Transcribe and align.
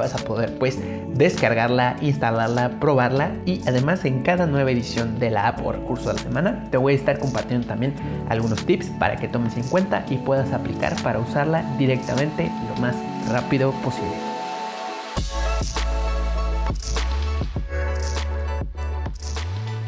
vas 0.00 0.14
a 0.14 0.18
poder 0.18 0.58
pues 0.58 0.78
descargarla, 1.14 1.96
instalarla, 2.00 2.80
probarla 2.80 3.32
y 3.46 3.60
además 3.66 4.04
en 4.04 4.22
cada 4.22 4.46
nueva 4.46 4.70
edición 4.70 5.18
de 5.18 5.30
la 5.30 5.48
app 5.48 5.64
o 5.64 5.72
recurso 5.72 6.08
de 6.08 6.14
la 6.14 6.22
semana 6.22 6.64
te 6.70 6.76
voy 6.76 6.94
a 6.94 6.96
estar 6.96 7.18
compartiendo 7.18 7.66
también 7.66 7.94
algunos 8.28 8.64
tips 8.66 8.86
para 8.98 9.16
que 9.16 9.28
tomes 9.28 9.56
en 9.56 9.64
cuenta 9.64 10.04
y 10.08 10.16
puedas 10.16 10.52
aplicar 10.52 11.00
para 11.02 11.18
usarla 11.18 11.64
directamente 11.78 12.50
lo 12.68 12.80
más 12.80 12.96
rápido 13.30 13.72
posible. 13.84 14.29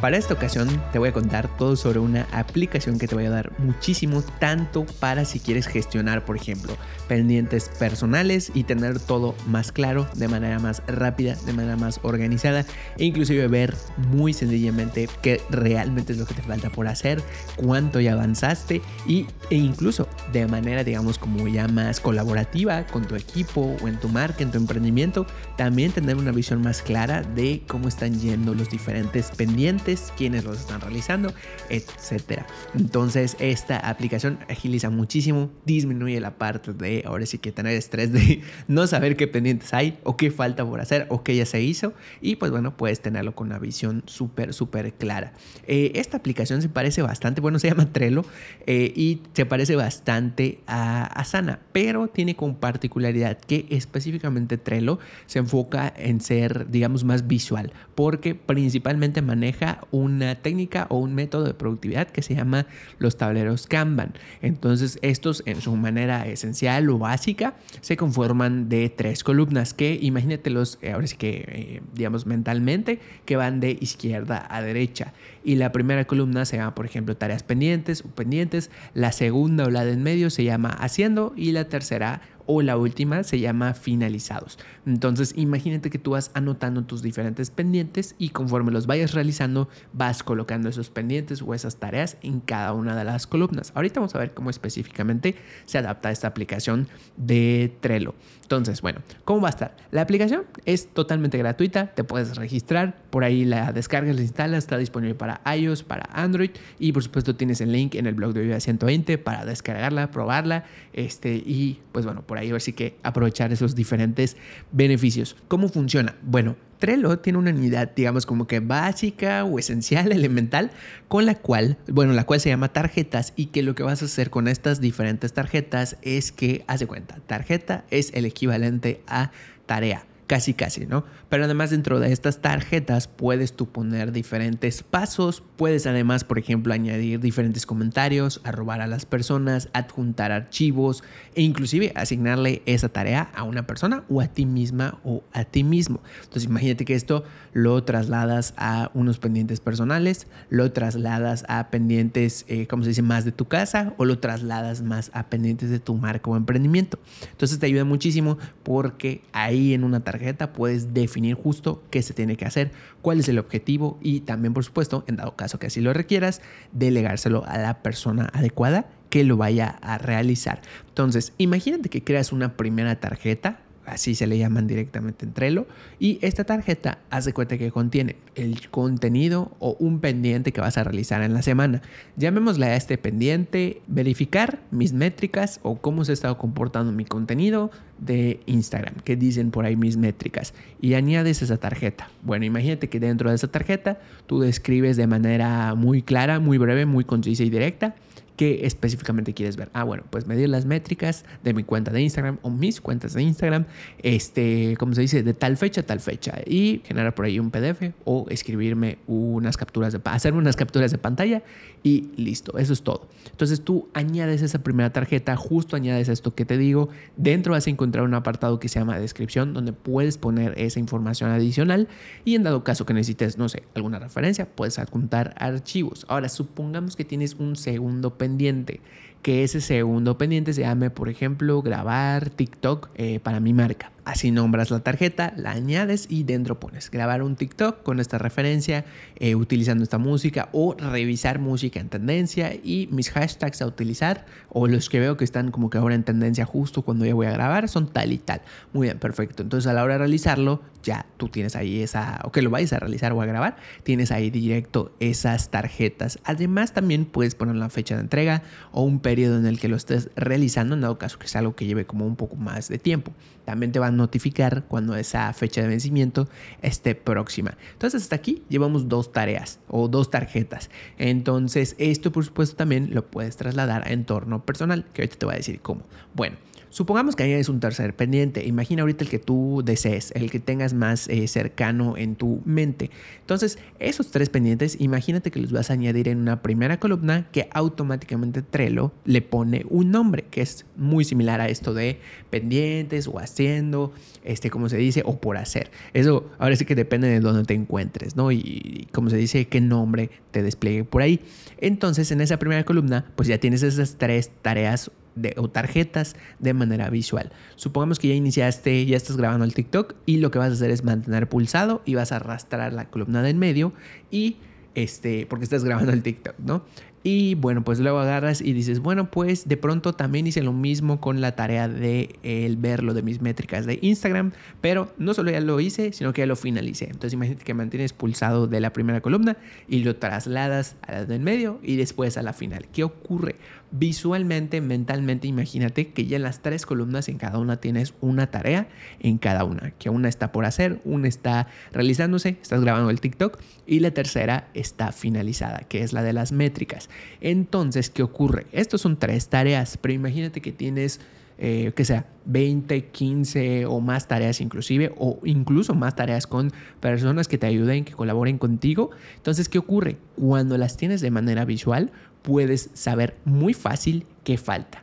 Para 0.02 0.16
esta 0.16 0.34
ocasión 0.34 0.69
te 0.91 0.98
voy 0.98 1.11
a 1.11 1.12
contar 1.12 1.56
todo 1.56 1.77
sobre 1.77 2.01
una 2.01 2.27
aplicación 2.33 2.98
que 2.98 3.06
te 3.06 3.15
va 3.15 3.23
a 3.23 3.30
dar 3.30 3.52
muchísimo, 3.60 4.24
tanto 4.41 4.84
para 4.98 5.24
si 5.24 5.38
quieres 5.38 5.69
gestionar, 5.69 6.24
por 6.24 6.34
ejemplo, 6.34 6.77
pendientes 7.06 7.69
personales 7.69 8.51
y 8.52 8.65
tener 8.65 8.98
todo 8.98 9.37
más 9.46 9.70
claro, 9.70 10.09
de 10.16 10.27
manera 10.27 10.59
más 10.59 10.83
rápida, 10.88 11.37
de 11.46 11.52
manera 11.52 11.77
más 11.77 12.01
organizada 12.02 12.66
e 12.98 13.05
inclusive 13.05 13.46
ver 13.46 13.77
muy 14.09 14.32
sencillamente 14.32 15.09
qué 15.23 15.41
realmente 15.51 16.15
es 16.15 16.19
lo 16.19 16.26
que 16.26 16.35
te 16.35 16.43
falta 16.43 16.69
por 16.71 16.88
hacer, 16.88 17.23
cuánto 17.54 18.01
ya 18.01 18.15
avanzaste 18.15 18.82
y, 19.07 19.29
e 19.51 19.54
incluso 19.54 20.09
de 20.32 20.48
manera, 20.48 20.82
digamos, 20.82 21.16
como 21.16 21.46
ya 21.46 21.69
más 21.69 22.01
colaborativa 22.01 22.88
con 22.88 23.07
tu 23.07 23.15
equipo 23.15 23.76
o 23.80 23.87
en 23.87 24.01
tu 24.01 24.09
marca, 24.09 24.43
en 24.43 24.51
tu 24.51 24.59
emprendimiento, 24.59 25.29
también 25.57 25.93
tener 25.93 26.16
una 26.16 26.32
visión 26.32 26.60
más 26.60 26.82
clara 26.82 27.23
de 27.23 27.63
cómo 27.69 27.87
están 27.87 28.19
yendo 28.19 28.52
los 28.52 28.69
diferentes 28.69 29.30
pendientes 29.30 29.91
quiénes 30.16 30.45
los 30.45 30.60
están 30.60 30.80
realizando, 30.80 31.32
etcétera. 31.68 32.46
Entonces, 32.74 33.37
esta 33.38 33.79
aplicación 33.79 34.38
agiliza 34.48 34.90
muchísimo, 34.90 35.51
disminuye 35.65 36.21
la 36.21 36.38
parte 36.38 36.73
de 36.73 37.02
ahora 37.07 37.26
sí 37.26 37.38
que 37.38 37.52
tener 37.52 37.74
estrés 37.74 38.13
de 38.13 38.43
no 38.68 38.87
saber 38.87 39.16
qué 39.16 39.26
pendientes 39.26 39.73
hay 39.74 39.98
o 40.04 40.16
qué 40.16 40.30
falta 40.30 40.65
por 40.65 40.80
hacer 40.80 41.07
o 41.10 41.23
qué 41.23 41.37
ya 41.37 41.46
se 41.46 41.63
hizo. 41.63 41.93
Y 42.20 42.37
pues 42.37 42.51
bueno, 42.51 42.76
puedes 42.76 43.01
tenerlo 43.01 43.35
con 43.35 43.48
una 43.48 43.59
visión 43.59 44.02
súper, 44.07 44.54
súper 44.54 44.95
clara. 44.95 45.32
Eh, 45.66 45.93
esta 45.96 46.16
aplicación 46.16 46.63
se 46.63 46.68
parece 46.68 47.02
bastante, 47.02 47.40
bueno, 47.40 47.59
se 47.59 47.68
llama 47.68 47.93
Trello 47.93 48.24
eh, 48.66 48.93
y 48.95 49.20
se 49.32 49.46
parece 49.46 49.76
bastante 49.76 50.60
a 50.66 51.04
Asana, 51.04 51.60
pero 51.73 52.09
tiene 52.09 52.37
como 52.37 52.57
particularidad 52.57 53.38
que 53.38 53.66
específicamente 53.70 54.59
Trello 54.59 54.98
se 55.26 55.38
enfoca 55.38 55.93
en 55.96 56.20
ser, 56.20 56.70
digamos, 56.70 57.04
más 57.04 57.26
visual, 57.26 57.73
porque 57.95 58.35
principalmente 58.35 59.23
maneja 59.23 59.82
una 59.91 60.35
técnica 60.37 60.87
o 60.91 60.99
un 60.99 61.15
método 61.15 61.45
de 61.45 61.55
productividad 61.55 62.09
que 62.09 62.23
se 62.23 62.35
llama 62.35 62.66
los 62.99 63.16
tableros 63.16 63.66
Kanban. 63.66 64.15
Entonces 64.41 64.99
estos 65.03 65.43
en 65.47 65.61
su 65.61 65.75
manera 65.77 66.27
esencial 66.27 66.91
o 66.91 66.99
básica 66.99 67.55
se 67.81 67.97
conforman 67.97 68.69
de 68.69 68.88
tres 68.88 69.25
columnas 69.25 69.75
que 69.75 69.99
imagínatelos 70.00 70.78
eh, 70.83 70.93
ahora 70.93 71.06
sí 71.06 71.16
que 71.16 71.44
eh, 71.49 71.83
digamos 71.94 72.27
mentalmente 72.27 72.99
que 73.25 73.37
van 73.37 73.60
de 73.60 73.78
izquierda 73.81 74.47
a 74.50 74.62
derecha. 74.62 75.12
Y 75.44 75.56
la 75.56 75.72
primera 75.72 76.05
columna 76.06 76.44
se 76.44 76.56
llama 76.56 76.75
por 76.75 76.87
ejemplo 76.87 77.16
tareas 77.16 77.43
pendientes 77.43 78.04
o 78.04 78.09
pendientes, 78.09 78.71
la 78.94 79.12
segunda 79.12 79.65
o 79.65 79.71
la 79.71 79.84
de 79.84 79.92
en 79.92 80.03
medio 80.03 80.31
se 80.31 80.44
llama 80.44 80.71
haciendo. 80.71 81.32
Y 81.37 81.53
la 81.53 81.65
tercera 81.69 82.22
o 82.47 82.62
la 82.62 82.76
última 82.76 83.22
se 83.22 83.41
llama 83.41 83.75
finalizados. 83.75 84.58
Entonces 84.86 85.34
imagínate 85.36 85.91
que 85.91 85.98
tú 85.98 86.12
vas 86.12 86.30
anotando 86.34 86.84
tus 86.84 87.03
diferentes 87.03 87.50
pendientes 87.50 88.14
y 88.19 88.30
conforme 88.30 88.72
los 88.72 88.86
vayas 88.86 89.12
realizando 89.12 89.69
vas 89.92 90.22
colocando 90.22 90.69
esos 90.69 90.91
pendientes 90.91 91.42
o 91.42 91.54
esas 91.54 91.76
tareas 91.76 92.16
en 92.22 92.41
cada 92.41 92.72
una 92.72 92.97
de 92.97 93.04
las 93.04 93.26
columnas. 93.26 93.72
Ahorita 93.75 94.00
vamos 94.00 94.14
a 94.14 94.19
ver 94.19 94.34
cómo 94.34 94.50
específicamente 94.50 95.36
se 95.64 95.78
adapta 95.78 96.10
esta 96.10 96.28
aplicación 96.28 96.88
de 97.16 97.76
Trello. 97.80 98.14
Entonces, 98.42 98.82
bueno, 98.82 99.00
¿cómo 99.24 99.41
va 99.41 99.48
a 99.48 99.50
estar? 99.50 99.76
La 99.91 100.03
aplicación 100.03 100.44
es 100.64 100.88
totalmente 100.88 101.38
gratuita, 101.38 101.86
te 101.94 102.04
puedes 102.04 102.36
registrar, 102.36 103.03
por 103.10 103.24
ahí 103.24 103.44
la 103.44 103.72
descargas, 103.72 104.14
la 104.16 104.22
instalas, 104.22 104.59
está 104.59 104.76
disponible 104.76 105.14
para 105.14 105.41
iOS, 105.56 105.82
para 105.82 106.09
Android 106.12 106.50
y 106.78 106.92
por 106.92 107.03
supuesto 107.03 107.34
tienes 107.34 107.60
el 107.60 107.72
link 107.72 107.94
en 107.94 108.06
el 108.06 108.14
blog 108.14 108.34
de 108.34 108.42
Viva 108.42 108.60
120 108.60 109.19
para 109.19 109.44
descargarla, 109.44 110.10
probarla 110.10 110.64
este, 110.92 111.34
y 111.34 111.80
pues 111.92 112.04
bueno, 112.04 112.22
por 112.32 112.38
ahí 112.38 112.48
a 112.48 112.53
ver 112.53 112.62
si 112.62 112.72
que 112.72 112.97
aprovechar 113.03 113.53
esos 113.53 113.75
diferentes 113.75 114.38
beneficios. 114.70 115.37
¿Cómo 115.48 115.69
funciona? 115.69 116.16
Bueno, 116.22 116.56
Trello 116.78 117.19
tiene 117.19 117.38
una 117.38 117.50
unidad, 117.50 117.93
digamos, 117.94 118.25
como 118.25 118.47
que 118.47 118.60
básica 118.60 119.44
o 119.44 119.59
esencial, 119.59 120.12
elemental, 120.12 120.71
con 121.09 121.26
la 121.26 121.34
cual, 121.34 121.76
bueno, 121.88 122.15
la 122.15 122.25
cual 122.25 122.41
se 122.41 122.48
llama 122.48 122.72
tarjetas 122.72 123.34
y 123.37 123.48
que 123.48 123.62
lo 123.62 123.75
que 123.75 123.82
vas 123.82 124.00
a 124.00 124.06
hacer 124.06 124.31
con 124.31 124.48
estas 124.48 124.81
diferentes 124.81 125.34
tarjetas 125.34 125.98
es 126.00 126.32
que, 126.32 126.65
haz 126.69 126.82
cuenta, 126.87 127.16
tarjeta 127.26 127.84
es 127.91 128.15
el 128.15 128.25
equivalente 128.25 129.03
a 129.06 129.31
tarea 129.66 130.06
casi 130.32 130.54
casi, 130.54 130.87
¿no? 130.87 131.04
Pero 131.28 131.44
además 131.44 131.69
dentro 131.69 132.00
de 132.00 132.10
estas 132.10 132.41
tarjetas 132.41 133.06
puedes 133.06 133.53
tú 133.53 133.66
poner 133.69 134.12
diferentes 134.12 134.82
pasos, 134.82 135.43
puedes 135.59 135.87
además, 135.87 136.25
por 136.25 136.38
ejemplo, 136.38 136.72
añadir 136.72 137.20
diferentes 137.20 137.66
comentarios, 137.66 138.41
arrobar 138.42 138.81
a 138.81 138.87
las 138.87 139.04
personas, 139.04 139.69
adjuntar 139.75 140.32
archivos 140.32 141.04
e 141.34 141.42
inclusive 141.42 141.92
asignarle 141.97 142.62
esa 142.65 142.88
tarea 142.88 143.31
a 143.34 143.42
una 143.42 143.66
persona 143.66 144.04
o 144.09 144.22
a 144.22 144.28
ti 144.28 144.47
misma 144.47 144.98
o 145.04 145.22
a 145.34 145.44
ti 145.44 145.65
mismo. 145.65 146.00
Entonces 146.22 146.44
imagínate 146.44 146.87
que 146.87 146.94
esto 146.94 147.25
lo 147.53 147.84
trasladas 147.84 148.54
a 148.56 148.91
unos 148.94 149.19
pendientes 149.19 149.60
personales, 149.60 150.28
lo 150.48 150.72
trasladas 150.72 151.44
a 151.47 151.69
pendientes, 151.69 152.47
eh, 152.48 152.66
como 152.66 152.84
se 152.84 152.88
dice, 152.88 153.03
más 153.03 153.26
de 153.26 153.32
tu 153.32 153.48
casa 153.48 153.92
o 153.98 154.06
lo 154.06 154.19
trasladas 154.19 154.81
más 154.81 155.10
a 155.12 155.28
pendientes 155.28 155.69
de 155.69 155.78
tu 155.78 155.94
marca 155.94 156.31
o 156.31 156.38
emprendimiento. 156.38 156.98
Entonces 157.32 157.59
te 157.59 157.66
ayuda 157.66 157.84
muchísimo 157.84 158.38
porque 158.62 159.21
ahí 159.34 159.75
en 159.75 159.84
una 159.84 160.00
tarjeta 160.00 160.22
puedes 160.53 160.94
definir 160.94 161.34
justo 161.34 161.83
qué 161.91 162.03
se 162.03 162.15
tiene 162.15 162.37
que 162.37 162.44
hacer, 162.44 162.71
cuál 163.00 163.21
es 163.21 163.28
el 163.28 163.38
objetivo 163.38 163.99
y 164.03 164.21
también, 164.21 164.55
por 164.55 164.65
supuesto, 164.65 165.05
en 165.06 165.16
dado 165.16 165.37
caso 165.37 165.59
que 165.59 165.66
así 165.66 165.81
lo 165.81 165.93
requieras, 165.93 166.41
delegárselo 166.72 167.44
a 167.47 167.59
la 167.59 167.83
persona 167.83 168.31
adecuada 168.33 168.87
que 169.10 169.25
lo 169.25 169.37
vaya 169.37 169.78
a 169.83 169.99
realizar. 169.99 170.62
Entonces, 170.88 171.33
imagínate 171.38 171.88
que 171.88 172.03
creas 172.03 172.33
una 172.33 172.56
primera 172.56 172.99
tarjeta 173.00 173.61
así 173.87 174.15
se 174.15 174.26
le 174.26 174.38
llaman 174.38 174.66
directamente 174.66 175.25
en 175.25 175.32
Trello. 175.32 175.66
Y 175.98 176.19
esta 176.22 176.44
tarjeta 176.44 176.98
hace 177.10 177.32
cuenta 177.32 177.59
que 177.59 177.70
contiene 177.70 178.16
el 178.34 178.69
contenido 178.70 179.53
o 179.59 179.76
un 179.78 180.00
pendiente 180.00 180.53
que 180.53 180.60
vas 180.60 180.78
a 180.78 180.84
realizar 180.84 181.22
en 181.22 181.34
la 181.34 181.43
semana. 181.43 181.82
Llamémosle 182.16 182.66
a 182.66 182.76
este 182.76 182.98
pendiente 182.98 183.82
verificar 183.87 184.60
mis 184.71 184.92
métricas 184.92 185.60
o 185.62 185.76
cómo 185.76 186.04
se 186.04 186.12
ha 186.12 186.15
estado 186.15 186.38
comportando 186.38 186.92
mi 186.92 187.04
contenido 187.04 187.71
de 187.98 188.41
Instagram, 188.47 188.94
que 189.04 189.16
dicen 189.16 189.50
por 189.50 189.65
ahí 189.65 189.76
mis 189.76 189.97
métricas. 189.97 190.54
Y 190.81 190.94
añades 190.94 191.42
esa 191.42 191.56
tarjeta. 191.56 192.10
Bueno, 192.22 192.44
imagínate 192.44 192.88
que 192.88 193.00
dentro 193.00 193.31
de 193.31 193.37
esa 193.37 193.48
tarjeta 193.48 194.00
tú 194.26 194.41
describes 194.41 194.97
de 194.97 195.06
manera 195.06 195.75
muy 195.75 196.03
clara, 196.03 196.41
muy 196.41 196.59
breve, 196.59 196.87
muy 196.87 197.04
concisa 197.04 197.42
y 197.42 197.50
directa 197.50 197.94
¿Qué 198.37 198.66
específicamente 198.66 199.34
quieres 199.34 199.56
ver? 199.56 199.70
Ah, 199.72 199.84
bueno, 199.84 200.04
pues 200.09 200.26
medir 200.26 200.48
las 200.48 200.65
métricas 200.65 201.25
de 201.44 201.53
mi 201.54 201.65
cuenta 201.65 201.91
de 201.91 202.00
Instagram 202.00 202.38
o 202.43 202.50
mis 202.50 202.81
cuentas 202.81 203.12
de 203.12 203.22
Instagram, 203.22 203.66
este, 204.03 204.76
como 204.78 204.94
se 204.94 205.03
dice, 205.03 205.22
de 205.22 205.34
tal 205.34 205.56
fecha 205.56 205.82
a 205.82 205.84
tal 205.84 206.01
fecha 206.01 206.41
y 206.47 206.80
generar 206.84 207.15
por 207.15 207.27
ahí 207.27 207.39
un 207.39 207.51
PDF 207.51 207.92
o 208.04 208.27
escribirme 208.30 208.98
unas 209.06 209.56
capturas 209.56 209.92
de, 209.92 210.01
hacerme 210.04 210.39
unas 210.39 210.56
capturas 210.56 210.91
de 210.91 210.98
pantalla 210.98 211.42
y 211.83 212.10
listo, 212.16 212.59
eso 212.59 212.72
es 212.72 212.83
todo. 212.83 213.09
Entonces 213.30 213.62
tú 213.62 213.89
añades 213.92 214.42
esa 214.42 214.62
primera 214.62 214.92
tarjeta, 214.92 215.36
justo 215.36 215.77
añades 215.77 216.09
esto 216.09 216.34
que 216.34 216.45
te 216.45 216.56
digo, 216.56 216.89
dentro 217.16 217.53
vas 217.53 217.66
a 217.66 217.71
encontrar 217.71 218.04
un 218.04 218.15
apartado 218.15 218.59
que 218.60 218.68
se 218.68 218.78
llama 218.78 218.98
descripción 218.98 219.53
donde 219.53 219.72
puedes 219.72 220.18
poner 220.18 220.54
esa 220.59 220.80
información 220.80 221.30
adicional 221.30 221.89
y 222.24 222.34
en 222.34 222.42
dado 222.42 222.65
caso 222.65 222.86
que 222.86 222.95
necesites, 222.95 223.39
no 223.39 223.48
sé, 223.48 223.65
alguna 223.74 223.98
referencia, 223.98 224.47
puedes 224.47 224.78
adjuntar 224.78 225.34
archivos. 225.39 226.06
Ahora, 226.09 226.28
supongamos 226.28 226.97
que 226.97 227.04
tienes 227.04 227.34
un 227.34 227.56
segundo 227.56 228.16
pendiente, 228.32 228.80
que 229.20 229.44
ese 229.44 229.60
segundo 229.60 230.16
pendiente 230.16 230.52
se 230.54 230.62
llame, 230.62 230.90
por 230.90 231.08
ejemplo, 231.08 231.60
grabar 231.62 232.30
TikTok 232.30 232.88
eh, 232.94 233.20
para 233.20 233.40
mi 233.40 233.52
marca. 233.52 233.92
Así 234.04 234.33
nombras 234.33 234.72
la 234.72 234.81
tarjeta, 234.81 235.33
la 235.37 235.53
añades 235.53 236.07
y 236.09 236.25
dentro 236.25 236.59
pones 236.59 236.91
grabar 236.91 237.22
un 237.22 237.37
TikTok 237.37 237.84
con 237.84 238.01
esta 238.01 238.19
referencia, 238.19 238.84
eh, 239.16 239.37
utilizando 239.37 239.84
esta 239.84 239.99
música 239.99 240.49
o 240.51 240.75
revisar 240.77 241.39
música 241.39 241.78
en 241.78 241.89
tendencia 241.89 242.53
y 242.53 242.89
mis 242.91 243.10
hashtags 243.10 243.63
a 243.63 243.66
utilizar 243.66 244.27
o 244.49 244.66
los 244.66 244.89
que 244.89 244.99
veo 244.99 245.16
que 245.16 245.25
están 245.25 245.53
como 245.53 245.71
que 245.71 245.78
ahora 245.78 245.95
en 245.95 246.03
tendencia 246.03 246.45
justo 246.45 246.83
cuando 246.83 247.07
yo 247.07 247.15
voy 247.15 247.27
a 247.27 247.31
grabar 247.31 247.69
son 247.69 247.93
tal 247.93 248.13
y 248.13 248.19
tal. 248.19 248.43
Muy 248.72 248.89
bien, 248.89 248.99
perfecto. 248.99 249.45
Entonces 249.45 249.71
a 249.71 249.72
la 249.72 249.84
hora 249.84 249.95
de 249.95 249.99
realizarlo, 249.99 250.63
ya 250.83 251.07
tú 251.16 251.28
tienes 251.28 251.54
ahí 251.54 251.81
esa, 251.81 252.21
o 252.25 252.33
que 252.33 252.43
lo 252.43 252.51
vayas 252.51 252.72
a 252.72 252.81
realizar 252.81 253.13
o 253.13 253.22
a 253.22 253.27
grabar, 253.27 253.57
tienes 253.84 254.10
ahí 254.10 254.31
directo 254.31 254.93
esas 254.99 255.51
tarjetas. 255.51 256.19
Además 256.25 256.73
también 256.73 257.05
puedes 257.05 257.37
poner 257.37 257.55
la 257.55 257.69
fecha 257.71 257.95
de 257.95 258.01
entrega 258.01 258.43
o 258.73 258.83
un 258.83 258.99
periodo 258.99 259.39
en 259.39 259.47
el 259.47 259.61
que 259.61 259.69
lo 259.69 259.77
estés 259.77 260.11
realizando, 260.17 260.75
en 260.75 260.81
dado 260.81 260.99
caso 260.99 261.21
que 261.21 261.29
sea 261.29 261.39
algo 261.39 261.55
que 261.55 261.67
lleve 261.67 261.87
como 261.87 262.05
un 262.05 262.17
poco 262.17 262.35
más 262.35 262.69
de 262.69 262.79
tiempo. 262.79 263.13
También 263.44 263.73
te 263.73 263.79
va 263.79 263.89
a 263.89 263.91
notificar 263.91 264.65
cuando 264.69 264.94
esa 264.94 265.33
fecha 265.33 265.62
de 265.62 265.69
vencimiento 265.69 266.29
esté 266.62 266.94
próxima. 266.94 267.56
Entonces 267.73 268.03
hasta 268.03 268.17
aquí 268.17 268.43
llevamos 268.49 268.89
dos 268.89 269.12
tareas 269.12 269.59
o 269.69 269.89
dos 269.89 270.11
tarjetas. 270.11 270.71
Entonces 270.99 271.75
esto 271.79 272.12
por 272.12 272.25
supuesto 272.25 272.56
también 272.56 272.91
lo 272.93 273.06
puedes 273.06 273.37
trasladar 273.37 273.87
a 273.87 273.93
entorno 273.93 274.44
personal, 274.44 274.85
que 274.93 275.03
ahorita 275.03 275.17
te 275.19 275.27
voy 275.27 275.35
a 275.35 275.39
decir 275.39 275.61
cómo. 275.61 275.83
Bueno. 276.15 276.52
Supongamos 276.73 277.17
que 277.17 277.39
es 277.39 277.51
un 277.51 277.61
tercer 277.61 277.95
pendiente. 277.95 278.47
Imagina 278.47 278.81
ahorita 278.81 279.05
el 279.05 279.11
que 279.11 279.19
tú 279.19 279.61
desees, 279.63 280.11
el 280.17 280.31
que 280.31 280.41
tengas 280.41 280.73
más 280.73 281.07
eh, 281.09 281.29
cercano 281.29 281.99
en 281.99 282.17
tu 282.17 282.41
mente. 282.47 282.91
Entonces, 283.21 283.59
esos 283.79 284.11
tres 284.11 284.31
pendientes, 284.31 284.81
imagínate 284.81 285.31
que 285.31 285.39
los 285.39 285.53
vas 285.53 285.69
a 285.69 285.75
añadir 285.75 286.09
en 286.09 286.17
una 286.17 286.41
primera 286.41 286.81
columna 286.81 287.29
que 287.31 287.51
automáticamente 287.53 288.41
Trello 288.41 288.91
le 289.05 289.21
pone 289.21 289.67
un 289.69 289.91
nombre, 289.91 290.25
que 290.31 290.41
es 290.41 290.65
muy 290.75 291.05
similar 291.05 291.43
a 291.43 291.49
esto 291.51 291.75
de 291.75 292.01
pendientes 292.31 293.07
o 293.07 293.19
haciendo, 293.19 293.93
este, 294.25 294.49
como 294.49 294.71
se 294.71 294.79
dice, 294.79 295.03
o 295.05 295.21
por 295.21 295.37
hacer. 295.37 295.71
Eso 295.93 296.31
ahora 296.39 296.57
sí 296.57 296.65
que 296.65 296.75
depende 296.75 297.07
de 297.07 297.21
dónde 297.21 297.45
te 297.45 297.53
encuentres, 297.53 298.17
¿no? 298.17 298.33
Y, 298.33 298.89
como 298.93 299.11
se 299.11 299.19
dice, 299.19 299.47
qué 299.47 299.61
nombre 299.61 300.09
te 300.31 300.43
despliegue 300.43 300.85
por 300.85 301.03
ahí. 301.03 301.21
Entonces, 301.59 302.11
en 302.13 302.23
esa 302.23 302.39
primera 302.39 302.65
columna, 302.65 303.05
pues 303.15 303.29
ya 303.29 303.37
tienes 303.37 303.63
esas 303.63 303.97
tres 303.99 304.31
tareas 304.41 304.91
de, 305.14 305.35
o 305.37 305.49
tarjetas 305.49 306.17
de 306.38 306.55
manera 306.55 306.91
visual. 306.91 307.32
Supongamos 307.56 307.99
que 307.99 308.09
ya 308.09 308.14
iniciaste, 308.14 308.87
ya 308.87 308.97
estás 308.97 309.17
grabando 309.17 309.44
el 309.44 309.55
TikTok 309.55 309.94
y 310.06 310.19
lo 310.19 310.31
que 310.31 310.38
vas 310.38 310.50
a 310.50 310.53
hacer 310.53 310.70
es 310.70 310.85
mantener 310.85 311.29
pulsado 311.29 311.82
y 311.85 311.94
vas 311.94 312.12
a 312.12 312.17
arrastrar 312.17 312.73
la 312.73 312.87
columna 312.87 313.23
de 313.23 313.31
en 313.31 313.38
medio 313.38 313.73
y 314.11 314.37
este, 314.75 315.26
porque 315.26 315.44
estás 315.44 315.64
grabando 315.64 315.93
el 315.93 316.03
TikTok, 316.03 316.35
¿no? 316.38 316.64
Y 317.05 317.35
bueno, 317.35 317.65
pues 317.65 317.81
luego 317.81 317.99
agarras 317.99 318.41
y 318.41 318.53
dices, 318.53 318.79
bueno, 318.79 319.11
pues 319.11 319.49
de 319.49 319.57
pronto 319.57 319.93
también 319.93 320.27
hice 320.27 320.41
lo 320.43 320.53
mismo 320.53 321.01
con 321.01 321.21
la 321.21 321.35
tarea 321.35 321.67
de 321.67 322.17
el 322.23 322.57
verlo 322.57 322.95
de 322.95 323.03
mis 323.03 323.21
métricas 323.21 323.67
de 323.67 323.81
Instagram, 323.83 324.31
pero 324.61 324.93
no 324.99 325.13
solo 325.13 325.33
ya 325.33 325.41
lo 325.41 325.59
hice, 325.59 325.93
sino 325.93 326.13
que 326.13 326.21
ya 326.21 326.27
lo 326.27 326.37
finalicé. 326.37 326.85
Entonces 326.85 327.15
imagínate 327.15 327.45
que 327.45 327.55
mantienes 327.55 327.93
pulsado 327.93 328.47
de 328.47 328.61
la 328.61 328.73
primera 328.73 329.01
columna 329.01 329.37
y 329.69 329.83
lo 329.83 329.97
trasladas 329.97 330.77
a 330.83 330.93
la 330.93 331.05
del 331.05 331.21
medio 331.21 331.59
y 331.63 331.75
después 331.75 332.17
a 332.17 332.23
la 332.23 332.33
final. 332.33 332.67
¿Qué 332.73 332.85
ocurre? 332.85 333.35
Visualmente, 333.75 334.61
mentalmente, 334.61 335.27
imagínate 335.27 335.93
que 335.93 336.05
ya 336.05 336.17
en 336.17 336.23
las 336.23 336.41
tres 336.41 336.67
columnas 336.67 337.09
en 337.09 337.17
cada 337.17 337.39
una 337.39 337.57
tienes 337.57 337.95
una 338.03 338.31
tarea 338.31 338.69
en 339.01 339.17
cada 339.17 339.45
una, 339.45 339.71
que 339.79 339.89
una 339.89 340.11
está 340.11 340.31
por 340.31 340.45
hacer, 340.45 340.83
una 340.85 341.09
está 341.09 341.49
realizándose, 341.73 342.37
estás 342.43 342.61
grabando 342.61 342.91
el 342.91 343.01
TikTok 343.01 343.39
y 343.67 343.81
la 343.81 343.91
tercera 343.93 344.51
está 344.53 344.93
finalizada, 344.93 345.61
que 345.61 345.83
es 345.83 345.95
la 345.95 346.03
de 346.03 346.13
las 346.13 346.33
métricas. 346.33 346.91
Entonces, 347.21 347.91
¿qué 347.91 348.03
ocurre? 348.03 348.47
Estos 348.53 348.81
son 348.81 348.99
tres 348.99 349.29
tareas, 349.29 349.77
pero 349.77 349.94
imagínate 349.94 350.41
que 350.41 350.53
tienes 350.53 351.00
eh, 351.39 351.73
que 351.75 351.85
sea 351.85 352.06
20, 352.27 352.87
15 352.87 353.67
o 353.67 353.81
más 353.81 354.06
tareas 354.06 354.41
inclusive, 354.41 354.93
o 354.97 355.19
incluso 355.25 355.75
más 355.75 355.97
tareas 355.97 356.27
con 356.27 356.53
personas 356.79 357.27
que 357.27 357.39
te 357.39 357.47
ayuden, 357.47 357.85
que 357.85 357.93
colaboren 357.93 358.39
contigo. 358.39 358.91
Entonces, 359.17 359.49
¿qué 359.49 359.59
ocurre? 359.59 359.97
Cuando 360.17 360.56
las 360.56 360.77
tienes 360.77 361.00
de 361.00 361.11
manera 361.11 361.44
visual, 361.44 361.91
puedes 362.23 362.71
saber 362.75 363.17
muy 363.25 363.55
fácil 363.55 364.06
qué 364.25 364.39
falta, 364.39 364.81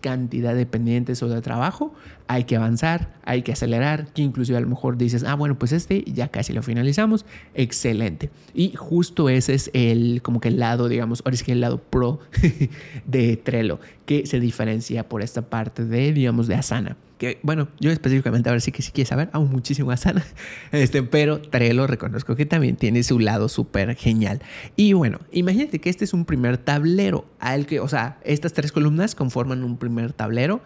cantidad 0.00 0.54
de 0.54 0.66
pendientes 0.66 1.22
o 1.22 1.28
de 1.28 1.40
trabajo 1.42 1.94
hay 2.30 2.44
que 2.44 2.54
avanzar, 2.54 3.12
hay 3.24 3.42
que 3.42 3.50
acelerar, 3.50 4.06
que 4.12 4.22
inclusive 4.22 4.56
a 4.56 4.60
lo 4.60 4.68
mejor 4.68 4.96
dices, 4.96 5.24
ah, 5.24 5.34
bueno, 5.34 5.58
pues 5.58 5.72
este 5.72 6.04
ya 6.06 6.28
casi 6.28 6.52
lo 6.52 6.62
finalizamos, 6.62 7.26
excelente. 7.54 8.30
Y 8.54 8.72
justo 8.76 9.28
ese 9.28 9.54
es 9.54 9.68
el, 9.74 10.22
como 10.22 10.40
que 10.40 10.46
el 10.46 10.60
lado, 10.60 10.88
digamos, 10.88 11.22
ahora 11.24 11.34
es 11.34 11.42
que 11.42 11.50
el 11.50 11.60
lado 11.60 11.78
pro 11.78 12.20
de 13.06 13.36
Trello, 13.36 13.80
que 14.06 14.26
se 14.26 14.38
diferencia 14.38 15.08
por 15.08 15.22
esta 15.22 15.42
parte 15.42 15.84
de, 15.84 16.12
digamos, 16.12 16.46
de 16.46 16.54
Asana 16.54 16.96
que 17.20 17.38
bueno, 17.42 17.68
yo 17.78 17.90
específicamente 17.90 18.48
ahora 18.48 18.60
sí 18.60 18.72
que 18.72 18.80
sí 18.80 18.92
quieres 18.92 19.10
saber, 19.10 19.28
aún 19.34 19.50
muchísimo 19.50 19.90
Asana, 19.90 20.24
este, 20.72 21.02
pero 21.02 21.38
Trello 21.38 21.86
reconozco 21.86 22.34
que 22.34 22.46
también 22.46 22.76
tiene 22.76 23.02
su 23.02 23.18
lado 23.18 23.50
súper 23.50 23.94
genial. 23.94 24.40
Y 24.74 24.94
bueno, 24.94 25.18
imagínate 25.30 25.80
que 25.80 25.90
este 25.90 26.06
es 26.06 26.14
un 26.14 26.24
primer 26.24 26.56
tablero 26.56 27.26
al 27.38 27.66
que, 27.66 27.78
o 27.78 27.88
sea, 27.88 28.18
estas 28.24 28.54
tres 28.54 28.72
columnas 28.72 29.14
conforman 29.14 29.64
un 29.64 29.76
primer 29.76 29.89
tablero 30.14 30.60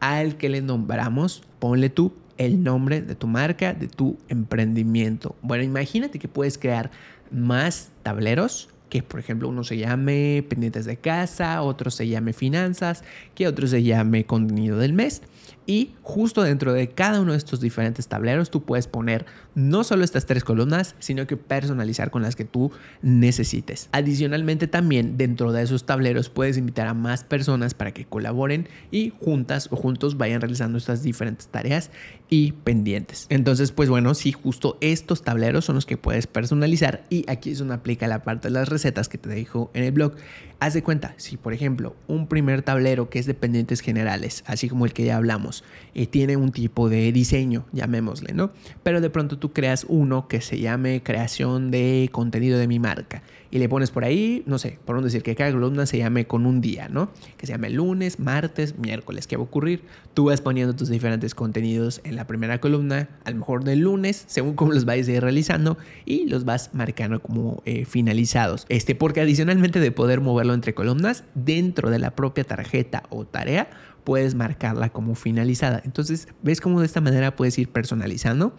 al 0.00 0.36
que 0.36 0.48
le 0.48 0.62
nombramos, 0.62 1.42
ponle 1.58 1.90
tú 1.90 2.12
el 2.38 2.62
nombre 2.62 3.02
de 3.02 3.14
tu 3.14 3.26
marca, 3.26 3.74
de 3.74 3.86
tu 3.86 4.16
emprendimiento. 4.28 5.36
Bueno, 5.42 5.62
imagínate 5.62 6.18
que 6.18 6.28
puedes 6.28 6.56
crear 6.56 6.90
más 7.30 7.90
tableros 8.02 8.70
que 8.90 9.02
por 9.02 9.20
ejemplo 9.20 9.48
uno 9.48 9.64
se 9.64 9.78
llame 9.78 10.44
pendientes 10.48 10.84
de 10.84 10.96
casa, 10.96 11.62
otro 11.62 11.90
se 11.90 12.08
llame 12.08 12.34
finanzas, 12.34 13.04
que 13.34 13.46
otro 13.46 13.66
se 13.66 13.82
llame 13.82 14.26
contenido 14.26 14.78
del 14.78 14.92
mes. 14.92 15.22
Y 15.66 15.92
justo 16.02 16.42
dentro 16.42 16.72
de 16.72 16.88
cada 16.88 17.20
uno 17.20 17.32
de 17.32 17.38
estos 17.38 17.60
diferentes 17.60 18.08
tableros 18.08 18.50
tú 18.50 18.62
puedes 18.62 18.86
poner 18.86 19.26
no 19.54 19.84
solo 19.84 20.04
estas 20.04 20.26
tres 20.26 20.44
columnas, 20.44 20.94
sino 20.98 21.26
que 21.26 21.36
personalizar 21.36 22.10
con 22.10 22.22
las 22.22 22.36
que 22.36 22.44
tú 22.44 22.72
necesites. 23.02 23.88
Adicionalmente 23.92 24.66
también 24.66 25.16
dentro 25.16 25.52
de 25.52 25.62
esos 25.62 25.86
tableros 25.86 26.28
puedes 26.28 26.56
invitar 26.56 26.86
a 26.88 26.94
más 26.94 27.24
personas 27.24 27.74
para 27.74 27.92
que 27.92 28.04
colaboren 28.04 28.68
y 28.90 29.12
juntas 29.20 29.68
o 29.70 29.76
juntos 29.76 30.16
vayan 30.16 30.40
realizando 30.40 30.78
estas 30.78 31.02
diferentes 31.02 31.48
tareas 31.48 31.90
y 32.28 32.52
pendientes. 32.52 33.26
Entonces, 33.28 33.72
pues 33.72 33.88
bueno, 33.88 34.14
sí, 34.14 34.32
justo 34.32 34.78
estos 34.80 35.22
tableros 35.22 35.64
son 35.64 35.74
los 35.74 35.86
que 35.86 35.96
puedes 35.96 36.26
personalizar 36.26 37.04
y 37.10 37.24
aquí 37.28 37.50
es 37.50 37.58
donde 37.58 37.74
aplica 37.74 38.08
la 38.08 38.22
parte 38.22 38.48
de 38.48 38.54
las 38.54 38.68
recetas 38.68 39.08
que 39.08 39.18
te 39.18 39.28
dejo 39.28 39.70
en 39.74 39.84
el 39.84 39.92
blog. 39.92 40.14
Haz 40.60 40.74
de 40.74 40.82
cuenta, 40.82 41.14
si 41.16 41.36
por 41.36 41.52
ejemplo 41.54 41.96
un 42.06 42.26
primer 42.26 42.62
tablero 42.62 43.08
que 43.08 43.18
es 43.18 43.26
de 43.26 43.34
pendientes 43.34 43.80
generales, 43.80 44.44
así 44.46 44.68
como 44.68 44.84
el 44.84 44.92
que 44.92 45.04
ya 45.04 45.16
hablamos, 45.16 45.49
eh, 45.94 46.06
tiene 46.06 46.36
un 46.36 46.52
tipo 46.52 46.88
de 46.88 47.12
diseño, 47.12 47.66
llamémosle, 47.72 48.32
¿no? 48.32 48.50
Pero 48.82 49.00
de 49.00 49.10
pronto 49.10 49.38
tú 49.38 49.52
creas 49.52 49.84
uno 49.88 50.28
que 50.28 50.40
se 50.40 50.58
llame 50.58 51.02
creación 51.02 51.70
de 51.70 52.08
contenido 52.12 52.58
de 52.58 52.66
mi 52.66 52.78
marca 52.78 53.22
y 53.50 53.58
le 53.58 53.68
pones 53.68 53.90
por 53.90 54.04
ahí, 54.04 54.42
no 54.46 54.58
sé, 54.58 54.78
por 54.84 54.96
no 54.96 55.02
decir 55.02 55.22
que 55.22 55.34
cada 55.34 55.50
columna 55.50 55.86
se 55.86 55.98
llame 55.98 56.26
con 56.26 56.46
un 56.46 56.60
día, 56.60 56.88
¿no? 56.88 57.10
Que 57.36 57.46
se 57.46 57.52
llame 57.52 57.70
lunes, 57.70 58.20
martes, 58.20 58.78
miércoles. 58.78 59.26
¿Qué 59.26 59.36
va 59.36 59.42
a 59.42 59.46
ocurrir? 59.46 59.82
Tú 60.14 60.26
vas 60.26 60.40
poniendo 60.40 60.76
tus 60.76 60.88
diferentes 60.88 61.34
contenidos 61.34 62.00
en 62.04 62.14
la 62.16 62.26
primera 62.26 62.60
columna, 62.60 63.08
a 63.24 63.30
lo 63.30 63.38
mejor 63.38 63.64
del 63.64 63.80
lunes, 63.80 64.24
según 64.28 64.54
cómo 64.54 64.72
los 64.72 64.84
vayas 64.84 65.08
a 65.08 65.12
ir 65.12 65.22
realizando, 65.22 65.78
y 66.04 66.28
los 66.28 66.44
vas 66.44 66.70
marcando 66.74 67.20
como 67.20 67.62
eh, 67.64 67.84
finalizados. 67.84 68.66
Este, 68.68 68.94
porque 68.94 69.20
adicionalmente 69.20 69.80
de 69.80 69.90
poder 69.90 70.20
moverlo 70.20 70.54
entre 70.54 70.74
columnas, 70.74 71.24
dentro 71.34 71.90
de 71.90 71.98
la 71.98 72.14
propia 72.14 72.44
tarjeta 72.44 73.02
o 73.10 73.24
tarea, 73.24 73.68
puedes 74.04 74.34
marcarla 74.34 74.90
como 74.90 75.14
finalizada. 75.14 75.80
Entonces, 75.84 76.28
¿ves 76.42 76.60
cómo 76.60 76.80
de 76.80 76.86
esta 76.86 77.00
manera 77.00 77.36
puedes 77.36 77.58
ir 77.58 77.68
personalizando? 77.70 78.54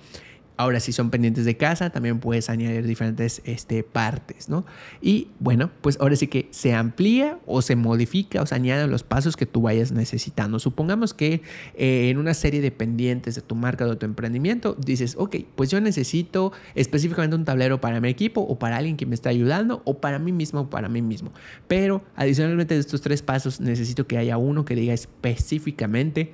Ahora, 0.62 0.80
si 0.80 0.92
son 0.92 1.10
pendientes 1.10 1.44
de 1.44 1.58
casa, 1.58 1.90
también 1.90 2.20
puedes 2.20 2.48
añadir 2.48 2.86
diferentes 2.86 3.42
este, 3.46 3.82
partes, 3.82 4.48
¿no? 4.48 4.64
Y 5.02 5.30
bueno, 5.40 5.72
pues 5.82 5.98
ahora 6.00 6.16
sí 6.16 6.28
que 6.28 6.50
se 6.52 6.76
amplía 6.76 7.40
o 7.48 7.64
se 7.64 7.76
modifica 7.76 8.44
o 8.44 8.46
se 8.46 8.54
añaden 8.54 8.92
los 8.92 9.02
pasos 9.02 9.36
que 9.36 9.48
tú 9.48 9.64
vayas 9.64 9.92
necesitando. 9.92 10.60
Supongamos 10.60 11.16
que 11.16 11.42
eh, 11.74 12.12
en 12.12 12.20
una 12.20 12.36
serie 12.36 12.62
de 12.62 12.70
pendientes 12.70 13.34
de 13.34 13.42
tu 13.42 13.56
marca 13.56 13.86
o 13.86 13.90
de 13.90 13.96
tu 13.96 14.06
emprendimiento 14.06 14.76
dices, 14.78 15.16
ok, 15.18 15.38
pues 15.56 15.72
yo 15.72 15.82
necesito 15.82 16.52
específicamente 16.76 17.36
un 17.36 17.44
tablero 17.44 17.82
para 17.82 18.00
mi 18.00 18.10
equipo 18.10 18.42
o 18.42 18.60
para 18.60 18.78
alguien 18.78 18.98
que 18.98 19.08
me 19.08 19.16
está 19.16 19.30
ayudando 19.30 19.82
o 19.86 19.98
para 19.98 20.20
mí 20.20 20.32
mismo 20.32 20.60
o 20.60 20.70
para 20.70 20.90
mí 20.90 21.02
mismo. 21.02 21.32
Pero 21.68 22.04
adicionalmente 22.16 22.76
de 22.76 22.82
estos 22.82 23.02
tres 23.02 23.24
pasos 23.24 23.60
necesito 23.62 24.06
que 24.06 24.20
haya 24.20 24.38
uno 24.38 24.64
que 24.64 24.76
diga 24.76 24.94
específicamente 24.94 26.34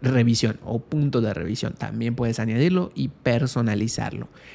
revisión 0.00 0.58
o 0.64 0.78
punto 0.78 1.20
de 1.20 1.34
revisión. 1.34 1.74
También 1.74 2.14
puedes 2.14 2.38
añadirlo 2.38 2.90
y 2.94 3.08
personalizarlo. 3.08 3.65